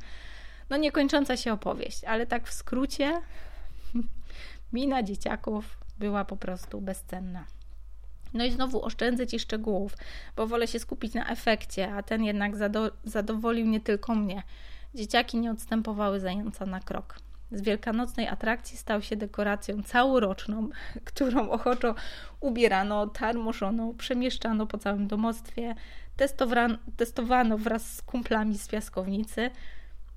No 0.69 0.77
niekończąca 0.77 1.37
się 1.37 1.53
opowieść, 1.53 2.03
ale 2.03 2.27
tak 2.27 2.47
w 2.47 2.53
skrócie 2.53 3.21
mina 4.73 5.03
dzieciaków 5.03 5.77
była 5.99 6.25
po 6.25 6.37
prostu 6.37 6.81
bezcenna. 6.81 7.45
No 8.33 8.45
i 8.45 8.51
znowu 8.51 8.85
oszczędzę 8.85 9.27
Ci 9.27 9.39
szczegółów, 9.39 9.97
bo 10.35 10.47
wolę 10.47 10.67
się 10.67 10.79
skupić 10.79 11.13
na 11.13 11.29
efekcie, 11.29 11.93
a 11.93 12.03
ten 12.03 12.23
jednak 12.23 12.55
zado 12.55 12.91
zadowolił 13.03 13.67
nie 13.67 13.79
tylko 13.79 14.15
mnie. 14.15 14.43
Dzieciaki 14.95 15.37
nie 15.37 15.51
odstępowały 15.51 16.19
zająca 16.19 16.65
na 16.65 16.79
krok. 16.79 17.19
Z 17.51 17.61
wielkanocnej 17.61 18.27
atrakcji 18.27 18.77
stał 18.77 19.01
się 19.01 19.15
dekoracją 19.15 19.83
całoroczną, 19.83 20.69
którą 21.05 21.49
ochoczo 21.49 21.95
ubierano, 22.39 23.07
tarmoszono, 23.07 23.93
przemieszczano 23.93 24.67
po 24.67 24.77
całym 24.77 25.07
domostwie, 25.07 25.75
testowano 26.97 27.57
wraz 27.57 27.95
z 27.95 28.01
kumplami 28.01 28.57
z 28.57 28.67
piaskownicy. 28.67 29.49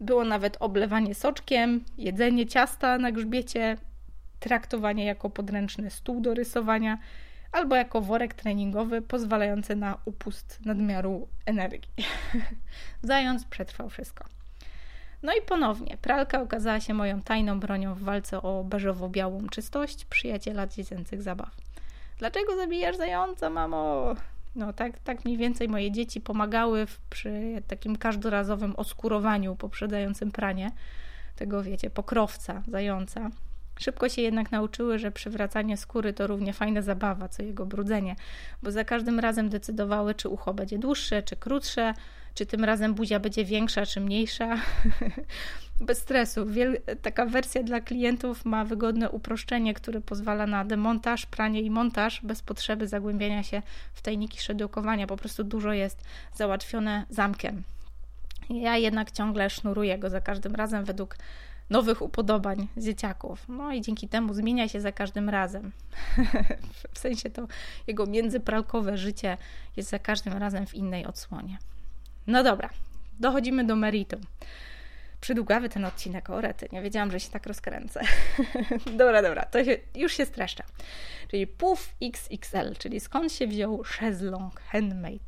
Było 0.00 0.24
nawet 0.24 0.56
oblewanie 0.60 1.14
soczkiem, 1.14 1.84
jedzenie 1.98 2.46
ciasta 2.46 2.98
na 2.98 3.12
grzbiecie, 3.12 3.76
traktowanie 4.40 5.04
jako 5.04 5.30
podręczny 5.30 5.90
stół 5.90 6.20
do 6.20 6.34
rysowania– 6.34 6.98
albo 7.54 7.76
jako 7.76 8.00
worek 8.00 8.34
treningowy 8.34 9.02
pozwalający 9.02 9.76
na 9.76 9.98
upust 10.04 10.60
nadmiaru 10.64 11.28
energii. 11.46 12.04
Zając 13.02 13.44
przetrwał 13.44 13.88
wszystko. 13.88 14.24
No 15.24 15.32
i 15.32 15.42
ponownie, 15.42 15.96
pralka 16.02 16.42
okazała 16.42 16.80
się 16.80 16.94
moją 16.94 17.22
tajną 17.22 17.60
bronią 17.60 17.94
w 17.94 18.02
walce 18.02 18.42
o 18.42 18.64
beżowo-białą 18.64 19.48
czystość 19.48 20.04
przyjaciela 20.04 20.66
dziecięcych 20.66 21.22
zabaw. 21.22 21.50
Dlaczego 22.18 22.56
zabijasz 22.56 22.96
zająca, 22.96 23.50
mamo? 23.50 24.14
No 24.56 24.72
tak, 24.72 24.98
tak 24.98 25.24
mniej 25.24 25.36
więcej 25.36 25.68
moje 25.68 25.92
dzieci 25.92 26.20
pomagały 26.20 26.86
w, 26.86 27.00
przy 27.10 27.62
takim 27.68 27.96
każdorazowym 27.96 28.76
oskurowaniu 28.76 29.56
poprzedzającym 29.56 30.32
pranie 30.32 30.70
tego, 31.36 31.62
wiecie, 31.62 31.90
pokrowca, 31.90 32.62
zająca. 32.68 33.30
Szybko 33.78 34.08
się 34.08 34.22
jednak 34.22 34.52
nauczyły, 34.52 34.98
że 34.98 35.10
przywracanie 35.10 35.76
skóry 35.76 36.12
to 36.12 36.26
równie 36.26 36.52
fajna 36.52 36.82
zabawa, 36.82 37.28
co 37.28 37.42
jego 37.42 37.66
brudzenie, 37.66 38.16
bo 38.62 38.70
za 38.70 38.84
każdym 38.84 39.20
razem 39.20 39.48
decydowały, 39.48 40.14
czy 40.14 40.28
ucho 40.28 40.54
będzie 40.54 40.78
dłuższe, 40.78 41.22
czy 41.22 41.36
krótsze, 41.36 41.94
czy 42.34 42.46
tym 42.46 42.64
razem 42.64 42.94
buzia 42.94 43.20
będzie 43.20 43.44
większa, 43.44 43.86
czy 43.86 44.00
mniejsza. 44.00 44.56
Bez 45.80 45.98
stresu. 45.98 46.46
Wiel 46.46 46.78
taka 47.02 47.26
wersja 47.26 47.62
dla 47.62 47.80
klientów 47.80 48.44
ma 48.44 48.64
wygodne 48.64 49.10
uproszczenie, 49.10 49.74
które 49.74 50.00
pozwala 50.00 50.46
na 50.46 50.64
demontaż, 50.64 51.26
pranie 51.26 51.60
i 51.60 51.70
montaż 51.70 52.20
bez 52.22 52.42
potrzeby 52.42 52.88
zagłębiania 52.88 53.42
się 53.42 53.62
w 53.92 54.02
tajniki 54.02 54.40
szydełkowania. 54.40 55.06
Po 55.06 55.16
prostu 55.16 55.44
dużo 55.44 55.72
jest 55.72 56.04
załatwione 56.34 57.06
zamkiem. 57.10 57.62
Ja 58.50 58.76
jednak 58.76 59.10
ciągle 59.10 59.50
sznuruję 59.50 59.98
go 59.98 60.10
za 60.10 60.20
każdym 60.20 60.54
razem 60.54 60.84
według 60.84 61.16
nowych 61.70 62.02
upodobań 62.02 62.68
dzieciaków. 62.76 63.44
No 63.48 63.72
i 63.72 63.80
dzięki 63.80 64.08
temu 64.08 64.34
zmienia 64.34 64.68
się 64.68 64.80
za 64.80 64.92
każdym 64.92 65.28
razem. 65.28 65.72
w 66.94 66.98
sensie 66.98 67.30
to 67.30 67.46
jego 67.86 68.06
międzypralkowe 68.06 68.98
życie 68.98 69.36
jest 69.76 69.90
za 69.90 69.98
każdym 69.98 70.32
razem 70.32 70.66
w 70.66 70.74
innej 70.74 71.06
odsłonie. 71.06 71.58
No 72.26 72.42
dobra, 72.42 72.70
dochodzimy 73.20 73.64
do 73.64 73.76
meritum. 73.76 74.20
Przydługawy 75.20 75.68
ten 75.68 75.84
odcinek, 75.84 76.30
o 76.30 76.40
rety, 76.40 76.68
nie 76.72 76.82
wiedziałam, 76.82 77.10
że 77.10 77.20
się 77.20 77.30
tak 77.30 77.46
rozkręcę. 77.46 78.00
dobra, 79.00 79.22
dobra, 79.22 79.44
to 79.44 79.64
się, 79.64 79.76
już 79.94 80.12
się 80.12 80.26
streszcza. 80.26 80.64
Czyli 81.28 81.46
PUF 81.46 81.94
XXL, 82.02 82.74
czyli 82.78 83.00
skąd 83.00 83.32
się 83.32 83.46
wziął 83.46 83.84
szezlong 83.84 84.60
handmade. 84.60 85.24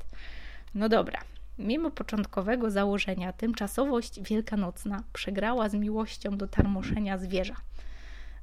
No 0.74 0.88
dobra, 0.88 1.20
Mimo 1.58 1.90
początkowego 1.90 2.70
założenia, 2.70 3.32
tymczasowość 3.32 4.20
wielkanocna 4.20 5.02
przegrała 5.12 5.68
z 5.68 5.74
miłością 5.74 6.36
do 6.36 6.46
tarmoszenia 6.46 7.18
zwierza. 7.18 7.56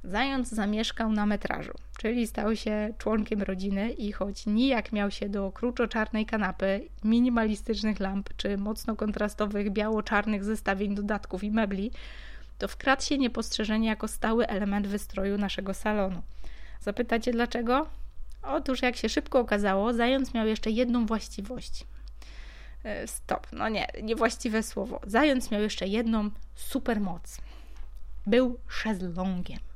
Zając 0.04 0.48
zamieszkał 0.48 1.12
na 1.12 1.26
metrażu, 1.26 1.72
czyli 1.98 2.26
stał 2.26 2.56
się 2.56 2.94
członkiem 2.98 3.42
rodziny 3.42 3.90
i 3.90 4.12
choć 4.12 4.46
nijak 4.46 4.92
miał 4.92 5.10
się 5.10 5.28
do 5.28 5.52
kruczo-czarnej 5.52 6.26
kanapy, 6.26 6.88
minimalistycznych 7.04 8.00
lamp 8.00 8.30
czy 8.36 8.58
mocno 8.58 8.96
kontrastowych 8.96 9.70
biało-czarnych 9.70 10.44
zestawień 10.44 10.94
dodatków 10.94 11.44
i 11.44 11.50
mebli, 11.50 11.90
to 12.58 12.68
wkradł 12.68 13.02
się 13.02 13.18
niepostrzeżenie 13.18 13.88
jako 13.88 14.08
stały 14.08 14.46
element 14.46 14.86
wystroju 14.86 15.38
naszego 15.38 15.74
salonu. 15.74 16.22
Zapytacie 16.80 17.32
dlaczego? 17.32 17.86
Otóż, 18.42 18.82
jak 18.82 18.96
się 18.96 19.08
szybko 19.08 19.40
okazało, 19.40 19.92
zając 19.92 20.34
miał 20.34 20.46
jeszcze 20.46 20.70
jedną 20.70 21.06
właściwość. 21.06 21.86
E, 22.84 23.06
stop, 23.06 23.46
no 23.52 23.68
nie, 23.68 23.86
niewłaściwe 24.02 24.62
słowo. 24.62 25.00
Zając 25.06 25.50
miał 25.50 25.62
jeszcze 25.62 25.86
jedną 25.86 26.30
supermoc. 26.54 27.40
Był 28.26 28.58
szezlongiem. 28.68 29.73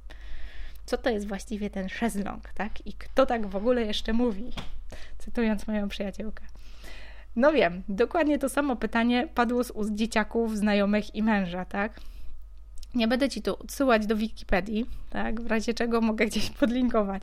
Co 0.89 0.97
to 0.97 1.11
jest 1.11 1.29
właściwie 1.29 1.71
ten 1.71 1.89
szezlong, 1.89 2.53
tak? 2.53 2.87
I 2.87 2.93
kto 2.93 3.27
tak 3.27 3.47
w 3.47 3.57
ogóle 3.57 3.83
jeszcze 3.83 4.13
mówi? 4.13 4.53
Cytując 5.19 5.67
moją 5.67 5.89
przyjaciółkę. 5.89 6.45
No 7.37 7.53
wiem, 7.53 7.83
dokładnie 7.89 8.39
to 8.39 8.49
samo 8.49 8.77
pytanie 8.77 9.29
padło 9.35 9.65
z 9.65 9.71
ust 9.71 9.95
dzieciaków, 9.95 10.57
znajomych 10.57 11.15
i 11.15 11.23
męża, 11.23 11.65
tak? 11.65 12.01
Nie 12.95 13.09
będę 13.09 13.29
ci 13.29 13.43
tu 13.43 13.57
odsyłać 13.61 14.07
do 14.07 14.17
Wikipedii, 14.17 14.87
tak? 15.11 15.41
W 15.41 15.47
razie 15.47 15.75
czego 15.75 16.01
mogę 16.01 16.27
gdzieś 16.27 16.51
podlinkować. 16.61 17.23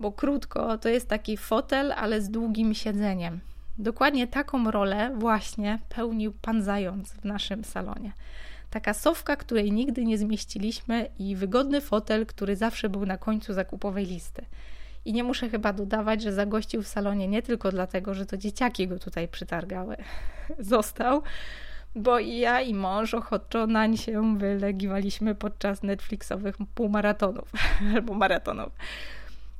Bo 0.00 0.12
krótko, 0.12 0.78
to 0.78 0.88
jest 0.88 1.08
taki 1.08 1.36
fotel, 1.36 1.92
ale 1.92 2.22
z 2.22 2.30
długim 2.30 2.74
siedzeniem. 2.74 3.40
Dokładnie 3.78 4.26
taką 4.26 4.70
rolę 4.70 5.10
właśnie 5.16 5.78
pełnił 5.88 6.32
pan 6.32 6.62
zając 6.62 7.12
w 7.12 7.24
naszym 7.24 7.64
salonie. 7.64 8.12
Taka 8.70 8.94
sofka, 8.94 9.36
której 9.36 9.72
nigdy 9.72 10.04
nie 10.04 10.18
zmieściliśmy 10.18 11.10
i 11.18 11.36
wygodny 11.36 11.80
fotel, 11.80 12.26
który 12.26 12.56
zawsze 12.56 12.88
był 12.88 13.06
na 13.06 13.18
końcu 13.18 13.52
zakupowej 13.52 14.06
listy. 14.06 14.44
I 15.04 15.12
nie 15.12 15.24
muszę 15.24 15.48
chyba 15.48 15.72
dodawać, 15.72 16.22
że 16.22 16.32
zagościł 16.32 16.82
w 16.82 16.88
salonie 16.88 17.28
nie 17.28 17.42
tylko 17.42 17.70
dlatego, 17.70 18.14
że 18.14 18.26
to 18.26 18.36
dzieciaki 18.36 18.88
go 18.88 18.98
tutaj 18.98 19.28
przytargały. 19.28 19.96
Został, 20.58 21.22
bo 21.94 22.18
i 22.18 22.36
ja 22.36 22.60
i 22.60 22.74
mąż 22.74 23.14
ochoczo 23.14 23.66
nań 23.66 23.96
się 23.96 24.38
wylegiwaliśmy 24.38 25.34
podczas 25.34 25.82
Netflixowych 25.82 26.56
półmaratonów 26.74 27.52
albo 27.94 28.14
maratonów. 28.14 28.72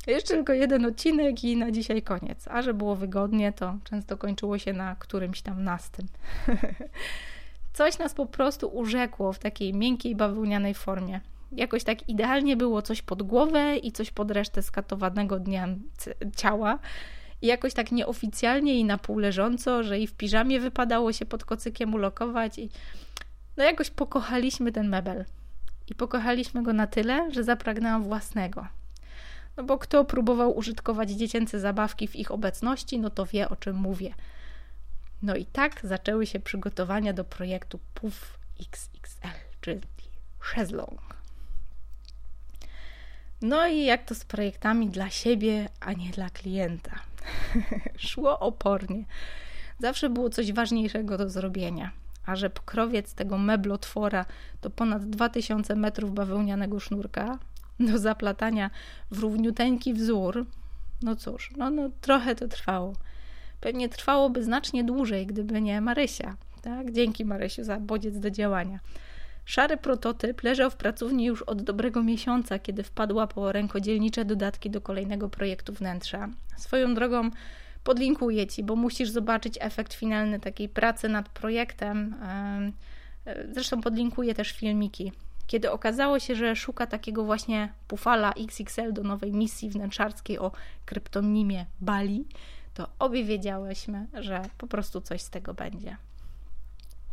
Jeszcze 0.07 0.35
tylko 0.35 0.53
jeden 0.53 0.85
odcinek 0.85 1.45
i 1.45 1.57
na 1.57 1.71
dzisiaj 1.71 2.03
koniec. 2.03 2.49
A 2.49 2.63
że 2.63 2.75
było 2.75 2.97
wygodnie, 2.97 3.53
to 3.53 3.79
często 3.85 4.17
kończyło 4.17 4.59
się 4.59 4.73
na 4.73 4.97
którymś 4.99 5.43
tam 5.43 5.65
nastym. 5.65 6.07
Coś 7.73 7.99
nas 7.99 8.15
po 8.15 8.27
prostu 8.27 8.69
urzekło 8.69 9.33
w 9.33 9.39
takiej 9.39 9.75
miękkiej, 9.75 10.17
bawełnianej 10.17 10.75
formie. 10.75 11.21
Jakoś 11.53 11.85
tak 11.85 12.09
idealnie 12.09 12.57
było 12.57 12.83
coś 12.83 13.03
pod 13.03 13.23
głowę 13.23 13.77
i 13.77 13.93
coś 13.93 14.11
pod 14.11 14.31
resztę 14.31 14.63
skatowanego 14.63 15.39
dnia 15.39 15.69
ciała. 16.37 16.79
I 17.43 17.47
jakoś 17.47 17.75
tak 17.75 17.93
nieoficjalnie 17.93 18.79
i 18.79 18.85
na 18.85 18.99
pół 18.99 19.19
leżąco, 19.19 19.83
że 19.83 19.99
i 19.99 20.07
w 20.07 20.13
piżamie 20.13 20.61
wypadało 20.61 21.13
się 21.13 21.27
pod 21.27 21.45
kocykiem 21.45 21.95
ulokować 21.95 22.59
i 22.59 22.71
no 23.57 23.65
jakoś 23.65 23.91
pokochaliśmy 23.91 24.73
ten 24.73 24.89
mebel. 24.89 25.25
I 25.89 25.95
pokochaliśmy 25.95 26.63
go 26.63 26.73
na 26.73 26.87
tyle, 26.87 27.33
że 27.33 27.45
zapragnęłam 27.45 28.03
własnego. 28.03 28.67
No 29.57 29.65
bo 29.65 29.79
kto 29.79 30.05
próbował 30.05 30.57
użytkować 30.57 31.11
dziecięce 31.11 31.61
zabawki 31.61 32.09
w 32.09 32.17
ich 32.17 32.31
obecności, 32.31 32.99
no 32.99 33.11
to 33.11 33.27
wie 33.27 33.49
o 33.49 33.57
czym 33.57 33.77
mówię. 33.77 34.15
No 35.23 35.37
i 35.37 35.47
tak 35.47 35.81
zaczęły 35.85 36.27
się 36.27 36.41
przygotowania 36.41 37.13
do 37.13 37.25
projektu 37.25 37.79
PUF 37.95 38.39
XXL, 38.61 39.29
czyli 39.61 39.81
Szezlong. 40.41 41.15
No 43.43 43.67
i 43.67 43.85
jak 43.85 44.05
to 44.05 44.15
z 44.15 44.25
projektami 44.25 44.89
dla 44.89 45.11
siebie, 45.11 45.69
a 45.81 45.93
nie 45.93 46.11
dla 46.11 46.31
klienta. 46.31 47.01
Szło 48.09 48.39
opornie. 48.39 49.05
Zawsze 49.79 50.11
było 50.11 50.31
coś 50.31 50.53
ważniejszego 50.53 51.19
do 51.19 51.31
zrobienia. 51.31 51.91
A 52.27 52.37
że 52.37 52.51
pokrowiec 52.51 53.15
tego 53.15 53.39
meblotwora 53.39 54.27
to 54.61 54.71
ponad 54.71 55.11
2000 55.11 55.77
metrów 55.77 56.15
bawełnianego 56.15 56.81
sznurka, 56.81 57.39
do 57.81 57.99
zaplatania 57.99 58.71
w 59.11 59.19
równiuteńki 59.19 59.95
wzór, 59.95 60.47
no 61.03 61.17
cóż, 61.17 61.51
no, 61.57 61.71
no 61.71 61.91
trochę 62.01 62.35
to 62.35 62.49
trwało. 62.49 62.93
Pewnie 63.61 63.89
trwałoby 63.89 64.45
znacznie 64.45 64.85
dłużej, 64.85 65.27
gdyby 65.27 65.61
nie 65.61 65.81
Marysia. 65.81 66.37
Tak? 66.63 66.93
Dzięki 66.93 67.25
Marysiu 67.25 67.65
za 67.65 67.81
bodziec 67.81 68.19
do 68.19 68.31
działania. 68.31 68.79
Szary 69.45 69.77
prototyp 69.77 70.43
leżał 70.43 70.71
w 70.71 70.77
pracowni 70.77 71.25
już 71.25 71.43
od 71.43 71.63
dobrego 71.63 72.03
miesiąca, 72.03 72.59
kiedy 72.59 72.83
wpadła 72.83 73.27
po 73.27 73.53
rękodzielnicze 73.53 74.25
dodatki 74.25 74.71
do 74.71 74.81
kolejnego 74.81 75.29
projektu 75.29 75.73
wnętrza. 75.73 76.29
Swoją 76.57 76.95
drogą 76.95 77.31
podlinkuję 77.85 78.47
Ci, 78.47 78.63
bo 78.63 78.77
musisz 78.77 79.11
zobaczyć 79.11 79.59
efekt 79.61 79.95
finalny 79.95 80.41
takiej 80.41 80.69
pracy 80.69 81.09
nad 81.09 81.29
projektem. 81.29 82.15
Zresztą 83.53 83.81
podlinkuję 83.81 84.35
też 84.35 84.53
filmiki. 84.53 85.13
Kiedy 85.47 85.71
okazało 85.71 86.19
się, 86.19 86.35
że 86.35 86.57
szuka 86.57 86.87
takiego 86.87 87.25
właśnie 87.25 87.73
Pufala 87.89 88.33
XXL 88.33 88.93
do 88.93 89.03
nowej 89.03 89.33
misji 89.33 89.71
wnętrzarskiej 89.71 90.39
o 90.39 90.53
kryptonimie 90.85 91.67
Bali, 91.81 92.25
to 92.75 92.89
obie 92.99 93.25
wiedziałyśmy, 93.25 94.07
że 94.15 94.43
po 94.59 94.67
prostu 94.67 95.01
coś 95.01 95.23
z 95.23 95.31
tego 95.31 95.55
będzie. 95.55 95.97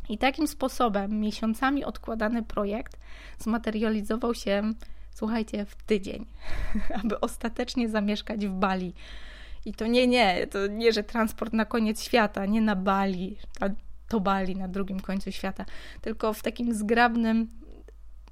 I 0.10 0.18
takim 0.18 0.48
sposobem 0.48 1.20
miesiącami 1.20 1.86
odkładany 1.86 2.44
projekt 2.44 2.98
zmaterializował 3.40 4.34
się, 4.34 4.74
słuchajcie, 5.12 5.66
w 5.66 5.76
tydzień, 5.76 6.26
aby 7.04 7.20
ostatecznie 7.20 7.90
zamieszkać 7.90 8.48
w 8.48 8.52
Bali. 8.52 8.94
I 9.66 9.74
to 9.74 9.88
nie, 9.88 10.08
nie, 10.08 10.48
to 10.48 10.68
nie, 10.68 10.94
że 10.94 11.04
transport 11.04 11.54
na 11.54 11.66
koniec 11.66 12.04
świata, 12.04 12.46
nie 12.46 12.62
na 12.62 12.76
Bali, 12.76 13.38
to 14.08 14.20
Bali 14.20 14.56
na 14.56 14.68
drugim 14.68 15.00
końcu 15.00 15.32
świata, 15.32 15.66
tylko 16.02 16.34
w 16.34 16.42
takim 16.42 16.74
zgrabnym, 16.74 17.48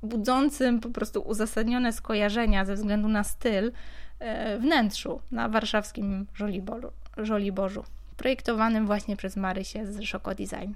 budzącym 0.03 0.79
po 0.79 0.89
prostu 0.89 1.22
uzasadnione 1.22 1.94
skojarzenia 1.94 2.65
ze 2.65 2.75
względu 2.75 3.08
na 3.08 3.24
styl 3.24 3.72
e, 4.20 4.60
wnętrzu 4.60 5.22
na 5.31 5.50
warszawskim 5.50 6.27
Żoliborzu, 6.33 6.92
Żoliborzu 7.18 7.84
projektowanym 8.18 8.86
właśnie 8.86 9.18
przez 9.18 9.36
Marysię 9.36 9.86
z 9.86 10.04
Szoko 10.04 10.36
Design. 10.36 10.74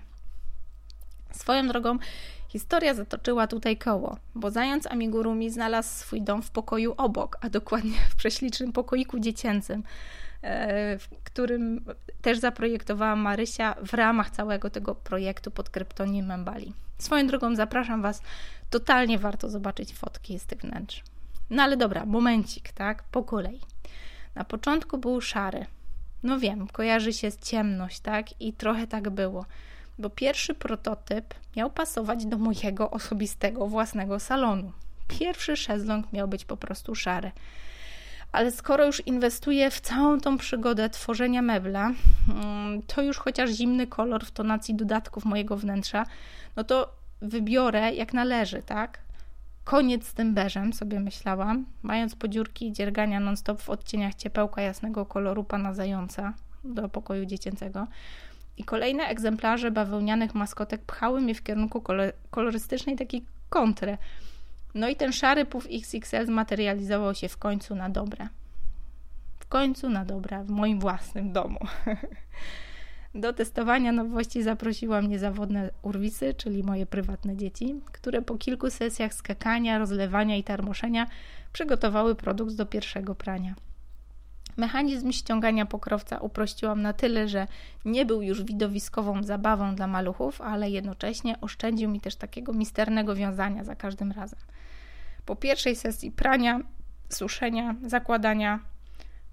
Swoją 1.32 1.67
drogą, 1.67 1.97
historia 2.47 2.93
zatoczyła 2.93 3.47
tutaj 3.47 3.78
koło, 3.78 4.17
bo 4.36 4.52
zając 4.52 4.88
amigurumi 4.88 5.49
znalazł 5.49 5.89
swój 5.89 6.21
dom 6.21 6.41
w 6.41 6.52
pokoju 6.52 6.93
obok, 6.97 7.38
a 7.41 7.49
dokładnie 7.49 7.97
w 8.10 8.15
prześlicznym 8.15 8.73
pokoiku 8.73 9.19
dziecięcym, 9.19 9.84
e, 10.41 10.99
w 10.99 11.10
którym 11.23 11.86
też 12.21 12.39
zaprojektowała 12.39 13.15
Marysia 13.15 13.75
w 13.84 13.93
ramach 13.93 14.30
całego 14.30 14.69
tego 14.69 14.95
projektu 14.95 15.52
pod 15.52 15.69
kryptonimem 15.69 16.45
Bali. 16.45 16.73
Swoją 16.97 17.28
drogą 17.28 17.56
zapraszam 17.56 18.02
Was, 18.02 18.21
totalnie 18.69 19.19
warto 19.19 19.49
zobaczyć 19.49 19.93
fotki 19.93 20.39
z 20.39 20.45
tych 20.45 20.62
wnętrz. 20.62 21.04
No 21.49 21.63
ale 21.63 21.78
dobra, 21.78 22.06
momencik, 22.06 22.71
tak? 22.71 23.04
Po 23.04 23.23
kolei. 23.23 23.60
Na 24.36 24.43
początku 24.43 24.97
był 24.97 25.21
szary. 25.21 25.65
No 26.23 26.39
wiem, 26.39 26.67
kojarzy 26.67 27.13
się 27.13 27.32
z 27.32 27.39
ciemność, 27.39 27.99
tak? 27.99 28.41
I 28.41 28.53
trochę 28.53 28.88
tak 28.88 29.10
było 29.10 29.45
bo 29.99 30.10
pierwszy 30.10 30.53
prototyp 30.53 31.34
miał 31.55 31.69
pasować 31.69 32.25
do 32.25 32.38
mojego 32.38 32.91
osobistego 32.91 33.67
własnego 33.67 34.19
salonu. 34.19 34.71
Pierwszy 35.08 35.58
szezlong 35.58 36.13
miał 36.13 36.27
być 36.27 36.45
po 36.45 36.58
prostu 36.58 36.95
szary. 36.95 37.32
Ale 38.32 38.51
skoro 38.51 38.86
już 38.86 39.08
inwestuję 39.08 39.71
w 39.71 39.82
całą 39.82 40.19
tą 40.19 40.38
przygodę 40.38 40.89
tworzenia 40.89 41.41
mebla, 41.41 41.91
mm, 42.29 42.82
to 42.82 43.01
już 43.01 43.17
chociaż 43.17 43.49
zimny 43.49 43.88
kolor 43.88 44.25
w 44.25 44.32
tonacji 44.32 44.75
dodatków 44.75 45.25
mojego 45.25 45.58
wnętrza, 45.58 46.05
no 46.55 46.63
to 46.63 46.93
wybiorę 47.21 47.93
jak 47.93 48.13
należy, 48.13 48.62
tak? 48.62 48.99
Koniec 49.69 50.08
z 50.08 50.13
tym 50.13 50.34
beżem, 50.34 50.73
sobie 50.73 50.99
myślałam, 50.99 51.65
mając 51.84 52.15
podziurki 52.15 52.67
i 52.67 52.73
dziergania 52.73 53.19
non-stop 53.19 53.62
w 53.62 53.69
odcieniach 53.69 54.15
ciepełka 54.15 54.62
jasnego 54.62 55.05
koloru 55.05 55.43
pana 55.43 55.73
zająca 55.73 56.34
do 56.63 56.89
pokoju 56.89 57.25
dziecięcego 57.25 57.88
i 58.58 58.63
kolejne 58.63 59.03
egzemplarze 59.03 59.71
bawełnianych 59.71 60.36
maskotek 60.36 60.82
pchały 60.82 61.21
mnie 61.21 61.36
w 61.36 61.43
kierunku 61.43 61.84
kolorystycznej 62.32 62.95
takiej 62.95 63.25
kontry. 63.49 63.97
No 64.73 64.89
i 64.89 64.95
ten 64.95 65.13
szary 65.13 65.45
puf 65.45 65.67
XXL 65.71 66.25
zmaterializował 66.25 67.15
się 67.15 67.29
w 67.29 67.38
końcu 67.38 67.75
na 67.75 67.89
dobre. 67.89 68.27
W 69.39 69.47
końcu 69.47 69.89
na 69.89 70.05
dobre 70.05 70.43
w 70.43 70.49
moim 70.49 70.79
własnym 70.79 71.34
domu. 71.34 71.60
Do 73.15 73.33
testowania 73.33 73.91
nowości 73.91 74.43
zaprosiła 74.43 75.01
mnie 75.01 75.19
zawodne 75.19 75.69
urwisy, 75.81 76.33
czyli 76.33 76.63
moje 76.63 76.85
prywatne 76.85 77.37
dzieci, 77.37 77.75
które 77.91 78.21
po 78.21 78.37
kilku 78.37 78.69
sesjach 78.69 79.13
skakania, 79.13 79.77
rozlewania 79.77 80.35
i 80.35 80.43
tarmoszenia 80.43 81.07
przygotowały 81.53 82.15
produkt 82.15 82.55
do 82.55 82.65
pierwszego 82.65 83.15
prania. 83.15 83.55
Mechanizm 84.57 85.11
ściągania 85.11 85.65
pokrowca 85.65 86.17
uprościłam 86.17 86.81
na 86.81 86.93
tyle, 86.93 87.27
że 87.27 87.47
nie 87.85 88.05
był 88.05 88.21
już 88.21 88.43
widowiskową 88.43 89.23
zabawą 89.23 89.75
dla 89.75 89.87
maluchów, 89.87 90.41
ale 90.41 90.69
jednocześnie 90.69 91.41
oszczędził 91.41 91.89
mi 91.89 92.01
też 92.01 92.15
takiego 92.15 92.53
misternego 92.53 93.15
wiązania 93.15 93.63
za 93.63 93.75
każdym 93.75 94.11
razem. 94.11 94.39
Po 95.25 95.35
pierwszej 95.35 95.75
sesji 95.75 96.11
prania, 96.11 96.59
suszenia, 97.09 97.75
zakładania, 97.85 98.59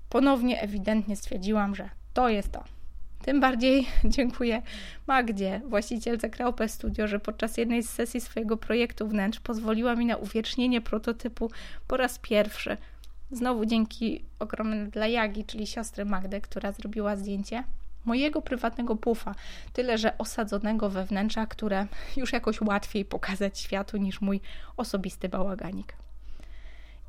ponownie 0.08 0.60
ewidentnie 0.60 1.16
stwierdziłam, 1.16 1.74
że 1.74 1.90
to 2.14 2.28
jest 2.28 2.52
to. 2.52 2.75
Tym 3.22 3.40
bardziej 3.40 3.86
dziękuję 4.04 4.62
Magdzie, 5.06 5.60
właścicielce 5.68 6.30
Kraupe 6.30 6.68
Studio, 6.68 7.08
że 7.08 7.20
podczas 7.20 7.56
jednej 7.56 7.82
z 7.82 7.90
sesji 7.90 8.20
swojego 8.20 8.56
projektu 8.56 9.08
wnętrz 9.08 9.40
pozwoliła 9.40 9.94
mi 9.94 10.06
na 10.06 10.16
uwiecznienie 10.16 10.80
prototypu 10.80 11.50
po 11.86 11.96
raz 11.96 12.18
pierwszy– 12.18 12.76
Znowu 13.30 13.66
dzięki 13.66 14.24
ogromne 14.38 14.86
dla 14.86 15.06
Jagi, 15.06 15.44
czyli 15.44 15.66
siostry 15.66 16.04
Magdy, 16.04 16.40
która 16.40 16.72
zrobiła 16.72 17.16
zdjęcie 17.16 17.64
mojego 18.04 18.42
prywatnego 18.42 18.96
pufa, 18.96 19.34
tyle 19.72 19.98
że 19.98 20.18
osadzonego 20.18 20.90
we 20.90 21.04
wnętrzach, 21.04 21.48
które 21.48 21.86
już 22.16 22.32
jakoś 22.32 22.60
łatwiej 22.60 23.04
pokazać 23.04 23.58
światu 23.58 23.96
niż 23.96 24.20
mój 24.20 24.40
osobisty 24.76 25.28
bałaganik. 25.28 25.96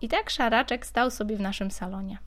I 0.01 0.09
tak 0.09 0.29
szaraczek 0.29 0.85
stał 0.85 1.11
sobie 1.11 1.37
w 1.37 1.39
naszym 1.39 1.71
salonie. 1.71 2.17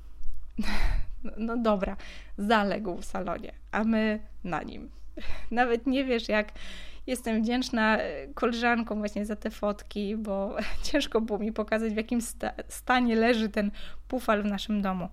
No, 1.37 1.57
dobra, 1.57 1.97
zaległ 2.39 2.97
w 2.97 3.05
salonie, 3.05 3.53
a 3.73 3.85
my 3.85 4.21
na 4.45 4.63
nim. 4.63 4.91
Nawet 5.51 5.87
nie 5.87 6.05
wiesz, 6.05 6.29
jak 6.29 6.53
Jestem 7.07 7.43
wdzięczna 7.43 7.99
e, 7.99 8.27
koleżankom 8.35 8.99
właśnie 8.99 9.27
za 9.27 9.37
te 9.37 9.51
fotki, 9.51 10.17
bo 10.17 10.57
ciężko 10.93 11.21
było 11.21 11.39
mi 11.39 11.53
pokazać, 11.53 11.93
w 11.93 11.97
jakim 11.97 12.21
sta 12.21 12.53
stanie 12.69 13.17
leży 13.17 13.49
ten 13.49 13.71
pufal 14.09 14.43
w 14.43 14.47
naszym 14.47 14.83
domu. 14.83 15.09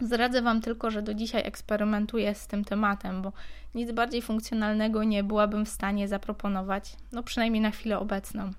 Zdradzę 0.00 0.42
Wam 0.42 0.60
tylko, 0.60 0.90
że 0.90 1.02
do 1.02 1.14
dzisiaj 1.14 1.42
eksperymentuję 1.46 2.34
z 2.34 2.46
tym 2.46 2.64
tematem, 2.64 3.22
bo 3.22 3.32
nic 3.74 3.92
bardziej 3.92 4.22
funkcjonalnego 4.22 5.04
nie 5.04 5.24
byłabym 5.24 5.64
w 5.64 5.68
stanie 5.68 6.08
zaproponować, 6.08 6.96
no 7.12 7.22
przynajmniej 7.22 7.60
na 7.60 7.70
chwilę 7.70 7.98
obecną. 7.98 8.50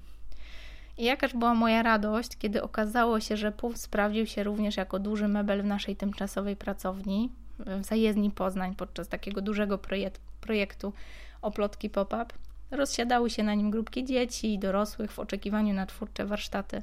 I 1.02 1.04
jakaż 1.04 1.34
była 1.34 1.54
moja 1.54 1.84
radość, 1.84 2.38
kiedy 2.38 2.64
okazało 2.64 3.20
się, 3.20 3.38
że 3.38 3.52
PUF 3.52 3.78
sprawdził 3.78 4.26
się 4.26 4.44
również 4.44 4.78
jako 4.78 5.00
duży 5.00 5.28
mebel 5.28 5.62
w 5.62 5.66
naszej 5.66 5.96
tymczasowej 5.96 6.56
pracowni 6.56 7.32
w 7.60 7.86
zajezdni 7.86 8.32
Poznań 8.32 8.76
podczas 8.76 9.08
takiego 9.08 9.42
dużego 9.42 9.78
projekt 9.78 10.22
projektu 10.42 10.94
oplotki 11.42 11.90
pop-up. 11.90 12.26
Rozsiadały 12.72 13.30
się 13.30 13.44
na 13.44 13.54
nim 13.54 13.72
grupki 13.72 14.06
dzieci 14.06 14.54
i 14.54 14.60
dorosłych 14.60 15.12
w 15.12 15.20
oczekiwaniu 15.20 15.74
na 15.74 15.86
twórcze 15.86 16.26
warsztaty. 16.26 16.82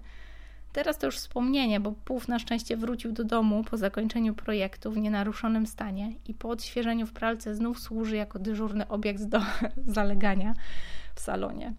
Teraz 0.73 0.99
to 0.99 1.07
już 1.07 1.17
wspomnienie, 1.17 1.81
bo 1.81 1.93
Puf 1.93 2.29
na 2.29 2.39
szczęście 2.39 2.77
wrócił 2.77 3.13
do 3.13 3.25
domu 3.25 3.65
po 3.65 3.77
zakończeniu 3.77 4.35
projektu 4.35 4.93
w 4.93 4.97
nienaruszonym 4.97 5.67
stanie 5.67 6.13
i 6.27 6.35
po 6.35 6.49
odświeżeniu 6.49 7.07
w 7.07 7.13
pralce 7.13 7.55
znów 7.55 7.81
służy 7.81 8.17
jako 8.17 8.39
dyżurny 8.39 8.89
obiekt 8.89 9.25
do 9.25 9.41
zalegania 9.97 10.55
w 11.15 11.21
salonie. 11.21 11.75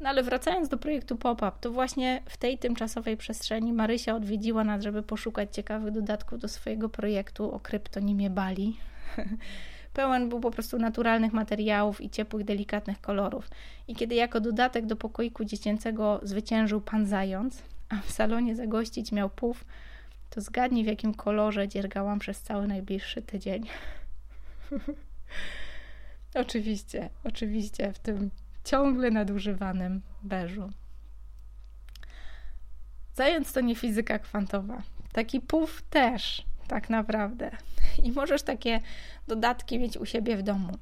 No 0.00 0.08
ale 0.08 0.22
wracając 0.22 0.68
do 0.68 0.78
projektu 0.78 1.16
Pop-Up, 1.16 1.52
to 1.60 1.70
właśnie 1.70 2.22
w 2.26 2.36
tej 2.36 2.58
tymczasowej 2.58 3.16
przestrzeni 3.16 3.72
Marysia 3.72 4.14
odwiedziła 4.14 4.64
nas, 4.64 4.82
żeby 4.82 5.02
poszukać 5.02 5.54
ciekawych 5.54 5.90
dodatków 5.90 6.38
do 6.38 6.48
swojego 6.48 6.88
projektu 6.88 7.52
o 7.52 7.60
kryptonimie 7.60 8.30
Bali. 8.30 8.76
Pełen 9.94 10.28
był 10.28 10.40
po 10.40 10.50
prostu 10.50 10.78
naturalnych 10.78 11.32
materiałów 11.32 12.00
i 12.00 12.10
ciepłych, 12.10 12.44
delikatnych 12.44 13.00
kolorów. 13.00 13.48
I 13.88 13.94
kiedy 13.94 14.14
jako 14.14 14.40
dodatek 14.40 14.86
do 14.86 14.96
pokoiku 14.96 15.44
dziecięcego 15.44 16.20
zwyciężył 16.22 16.80
pan 16.80 17.06
zając, 17.06 17.62
a 17.88 18.00
w 18.00 18.10
salonie 18.10 18.56
zagościć 18.56 19.12
miał 19.12 19.30
puf, 19.30 19.64
to 20.30 20.40
zgadnij 20.40 20.84
w 20.84 20.86
jakim 20.86 21.14
kolorze 21.14 21.68
dziergałam 21.68 22.18
przez 22.18 22.42
cały 22.42 22.66
najbliższy 22.66 23.22
tydzień. 23.22 23.66
oczywiście, 26.34 27.10
oczywiście 27.24 27.92
w 27.92 27.98
tym 27.98 28.30
ciągle 28.64 29.10
nadużywanym 29.10 30.02
beżu. 30.22 30.70
Zając 33.14 33.52
to 33.52 33.60
nie 33.60 33.74
fizyka 33.74 34.18
kwantowa. 34.18 34.82
Taki 35.12 35.40
puf 35.40 35.82
też, 35.82 36.44
tak 36.68 36.90
naprawdę. 36.90 37.50
I 38.02 38.12
możesz 38.12 38.42
takie 38.42 38.80
dodatki 39.28 39.78
mieć 39.78 39.96
u 39.96 40.06
siebie 40.06 40.36
w 40.36 40.42
domu. 40.42 40.72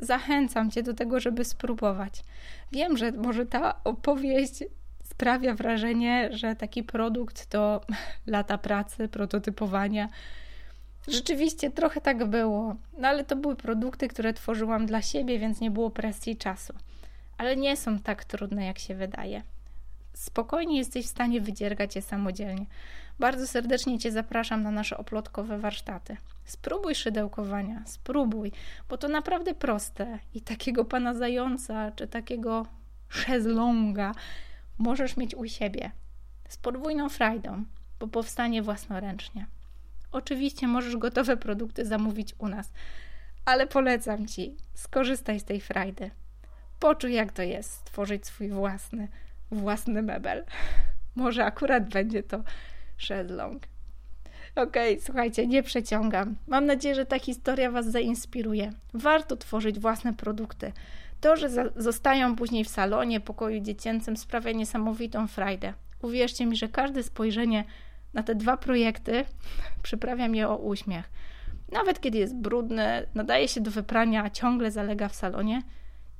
Zachęcam 0.00 0.70
Cię 0.70 0.82
do 0.82 0.94
tego, 0.94 1.20
żeby 1.20 1.44
spróbować. 1.44 2.24
Wiem, 2.72 2.96
że 2.96 3.12
może 3.12 3.46
ta 3.46 3.84
opowieść 3.84 4.64
sprawia 5.04 5.54
wrażenie, 5.54 6.28
że 6.32 6.56
taki 6.56 6.82
produkt 6.82 7.46
to 7.46 7.80
lata 8.26 8.58
pracy, 8.58 9.08
prototypowania. 9.08 10.08
Rzeczywiście 11.08 11.70
trochę 11.70 12.00
tak 12.00 12.24
było, 12.24 12.76
no 12.98 13.08
ale 13.08 13.24
to 13.24 13.36
były 13.36 13.56
produkty, 13.56 14.08
które 14.08 14.32
tworzyłam 14.32 14.86
dla 14.86 15.02
siebie, 15.02 15.38
więc 15.38 15.60
nie 15.60 15.70
było 15.70 15.90
presji 15.90 16.36
czasu. 16.36 16.72
Ale 17.42 17.56
nie 17.56 17.76
są 17.76 17.98
tak 17.98 18.24
trudne, 18.24 18.66
jak 18.66 18.78
się 18.78 18.94
wydaje. 18.94 19.42
Spokojnie 20.14 20.78
jesteś 20.78 21.06
w 21.06 21.08
stanie 21.08 21.40
wydziergać 21.40 21.96
je 21.96 22.02
samodzielnie. 22.02 22.66
Bardzo 23.18 23.46
serdecznie 23.46 23.98
Cię 23.98 24.12
zapraszam 24.12 24.62
na 24.62 24.70
nasze 24.70 24.96
oplotkowe 24.96 25.58
warsztaty. 25.58 26.16
Spróbuj 26.44 26.94
szydełkowania, 26.94 27.82
spróbuj, 27.86 28.52
bo 28.88 28.98
to 28.98 29.08
naprawdę 29.08 29.54
proste. 29.54 30.18
I 30.34 30.40
takiego 30.40 30.84
pana 30.84 31.14
zająca, 31.14 31.92
czy 31.92 32.08
takiego 32.08 32.66
szezlonga 33.08 34.14
możesz 34.78 35.16
mieć 35.16 35.34
u 35.34 35.46
siebie 35.46 35.90
z 36.48 36.56
podwójną 36.56 37.08
frajdą, 37.08 37.64
bo 38.00 38.08
powstanie 38.08 38.62
własnoręcznie. 38.62 39.46
Oczywiście 40.12 40.68
możesz 40.68 40.96
gotowe 40.96 41.36
produkty 41.36 41.86
zamówić 41.86 42.34
u 42.38 42.48
nas, 42.48 42.72
ale 43.44 43.66
polecam 43.66 44.26
Ci, 44.26 44.56
skorzystaj 44.74 45.40
z 45.40 45.44
tej 45.44 45.60
frajdy. 45.60 46.10
Poczuj, 46.82 47.12
jak 47.12 47.32
to 47.32 47.42
jest 47.42 47.72
stworzyć 47.72 48.26
swój 48.26 48.48
własny, 48.48 49.08
własny 49.50 50.02
mebel. 50.02 50.44
Może 51.14 51.44
akurat 51.44 51.88
będzie 51.88 52.22
to 52.22 52.42
szezlong. 52.96 53.62
Okej, 54.56 54.92
okay, 54.92 55.04
słuchajcie, 55.04 55.46
nie 55.46 55.62
przeciągam. 55.62 56.36
Mam 56.46 56.66
nadzieję, 56.66 56.94
że 56.94 57.06
ta 57.06 57.18
historia 57.18 57.70
Was 57.70 57.86
zainspiruje. 57.86 58.72
Warto 58.94 59.36
tworzyć 59.36 59.78
własne 59.78 60.12
produkty. 60.12 60.72
To, 61.20 61.36
że 61.36 61.48
zostają 61.76 62.36
później 62.36 62.64
w 62.64 62.68
salonie, 62.68 63.20
pokoju 63.20 63.60
dziecięcym, 63.60 64.16
sprawia 64.16 64.52
niesamowitą 64.52 65.28
frajdę. 65.28 65.72
Uwierzcie 66.00 66.46
mi, 66.46 66.56
że 66.56 66.68
każde 66.68 67.02
spojrzenie 67.02 67.64
na 68.14 68.22
te 68.22 68.34
dwa 68.34 68.56
projekty 68.56 69.24
przyprawia 69.82 70.28
mnie 70.28 70.48
o 70.48 70.56
uśmiech. 70.56 71.10
Nawet 71.72 72.00
kiedy 72.00 72.18
jest 72.18 72.36
brudny, 72.36 73.06
nadaje 73.14 73.48
się 73.48 73.60
do 73.60 73.70
wyprania, 73.70 74.24
a 74.24 74.30
ciągle 74.30 74.70
zalega 74.70 75.08
w 75.08 75.14
salonie, 75.14 75.62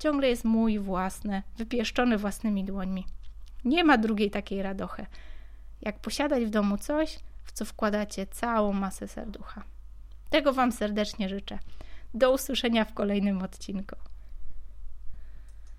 ciągle 0.03 0.29
jest 0.29 0.45
mój 0.45 0.79
własny, 0.79 1.43
wypieszczony 1.57 2.19
własnymi 2.19 2.65
dłońmi. 2.65 3.07
Nie 3.65 3.85
ma 3.85 3.99
drugiej 3.99 4.31
takiej 4.31 4.63
radochy, 4.63 5.07
jak 5.81 5.99
posiadać 5.99 6.45
w 6.45 6.51
domu 6.51 6.79
coś, 6.79 7.19
w 7.45 7.53
co 7.53 7.65
wkładacie 7.65 8.27
całą 8.27 8.73
masę 8.73 9.09
serducha. 9.09 9.63
Tego 10.31 10.53
Wam 10.53 10.73
serdecznie 10.73 11.29
życzę. 11.29 11.59
Do 12.15 12.33
usłyszenia 12.33 12.85
w 12.85 12.95
kolejnym 12.95 13.43
odcinku. 13.43 13.97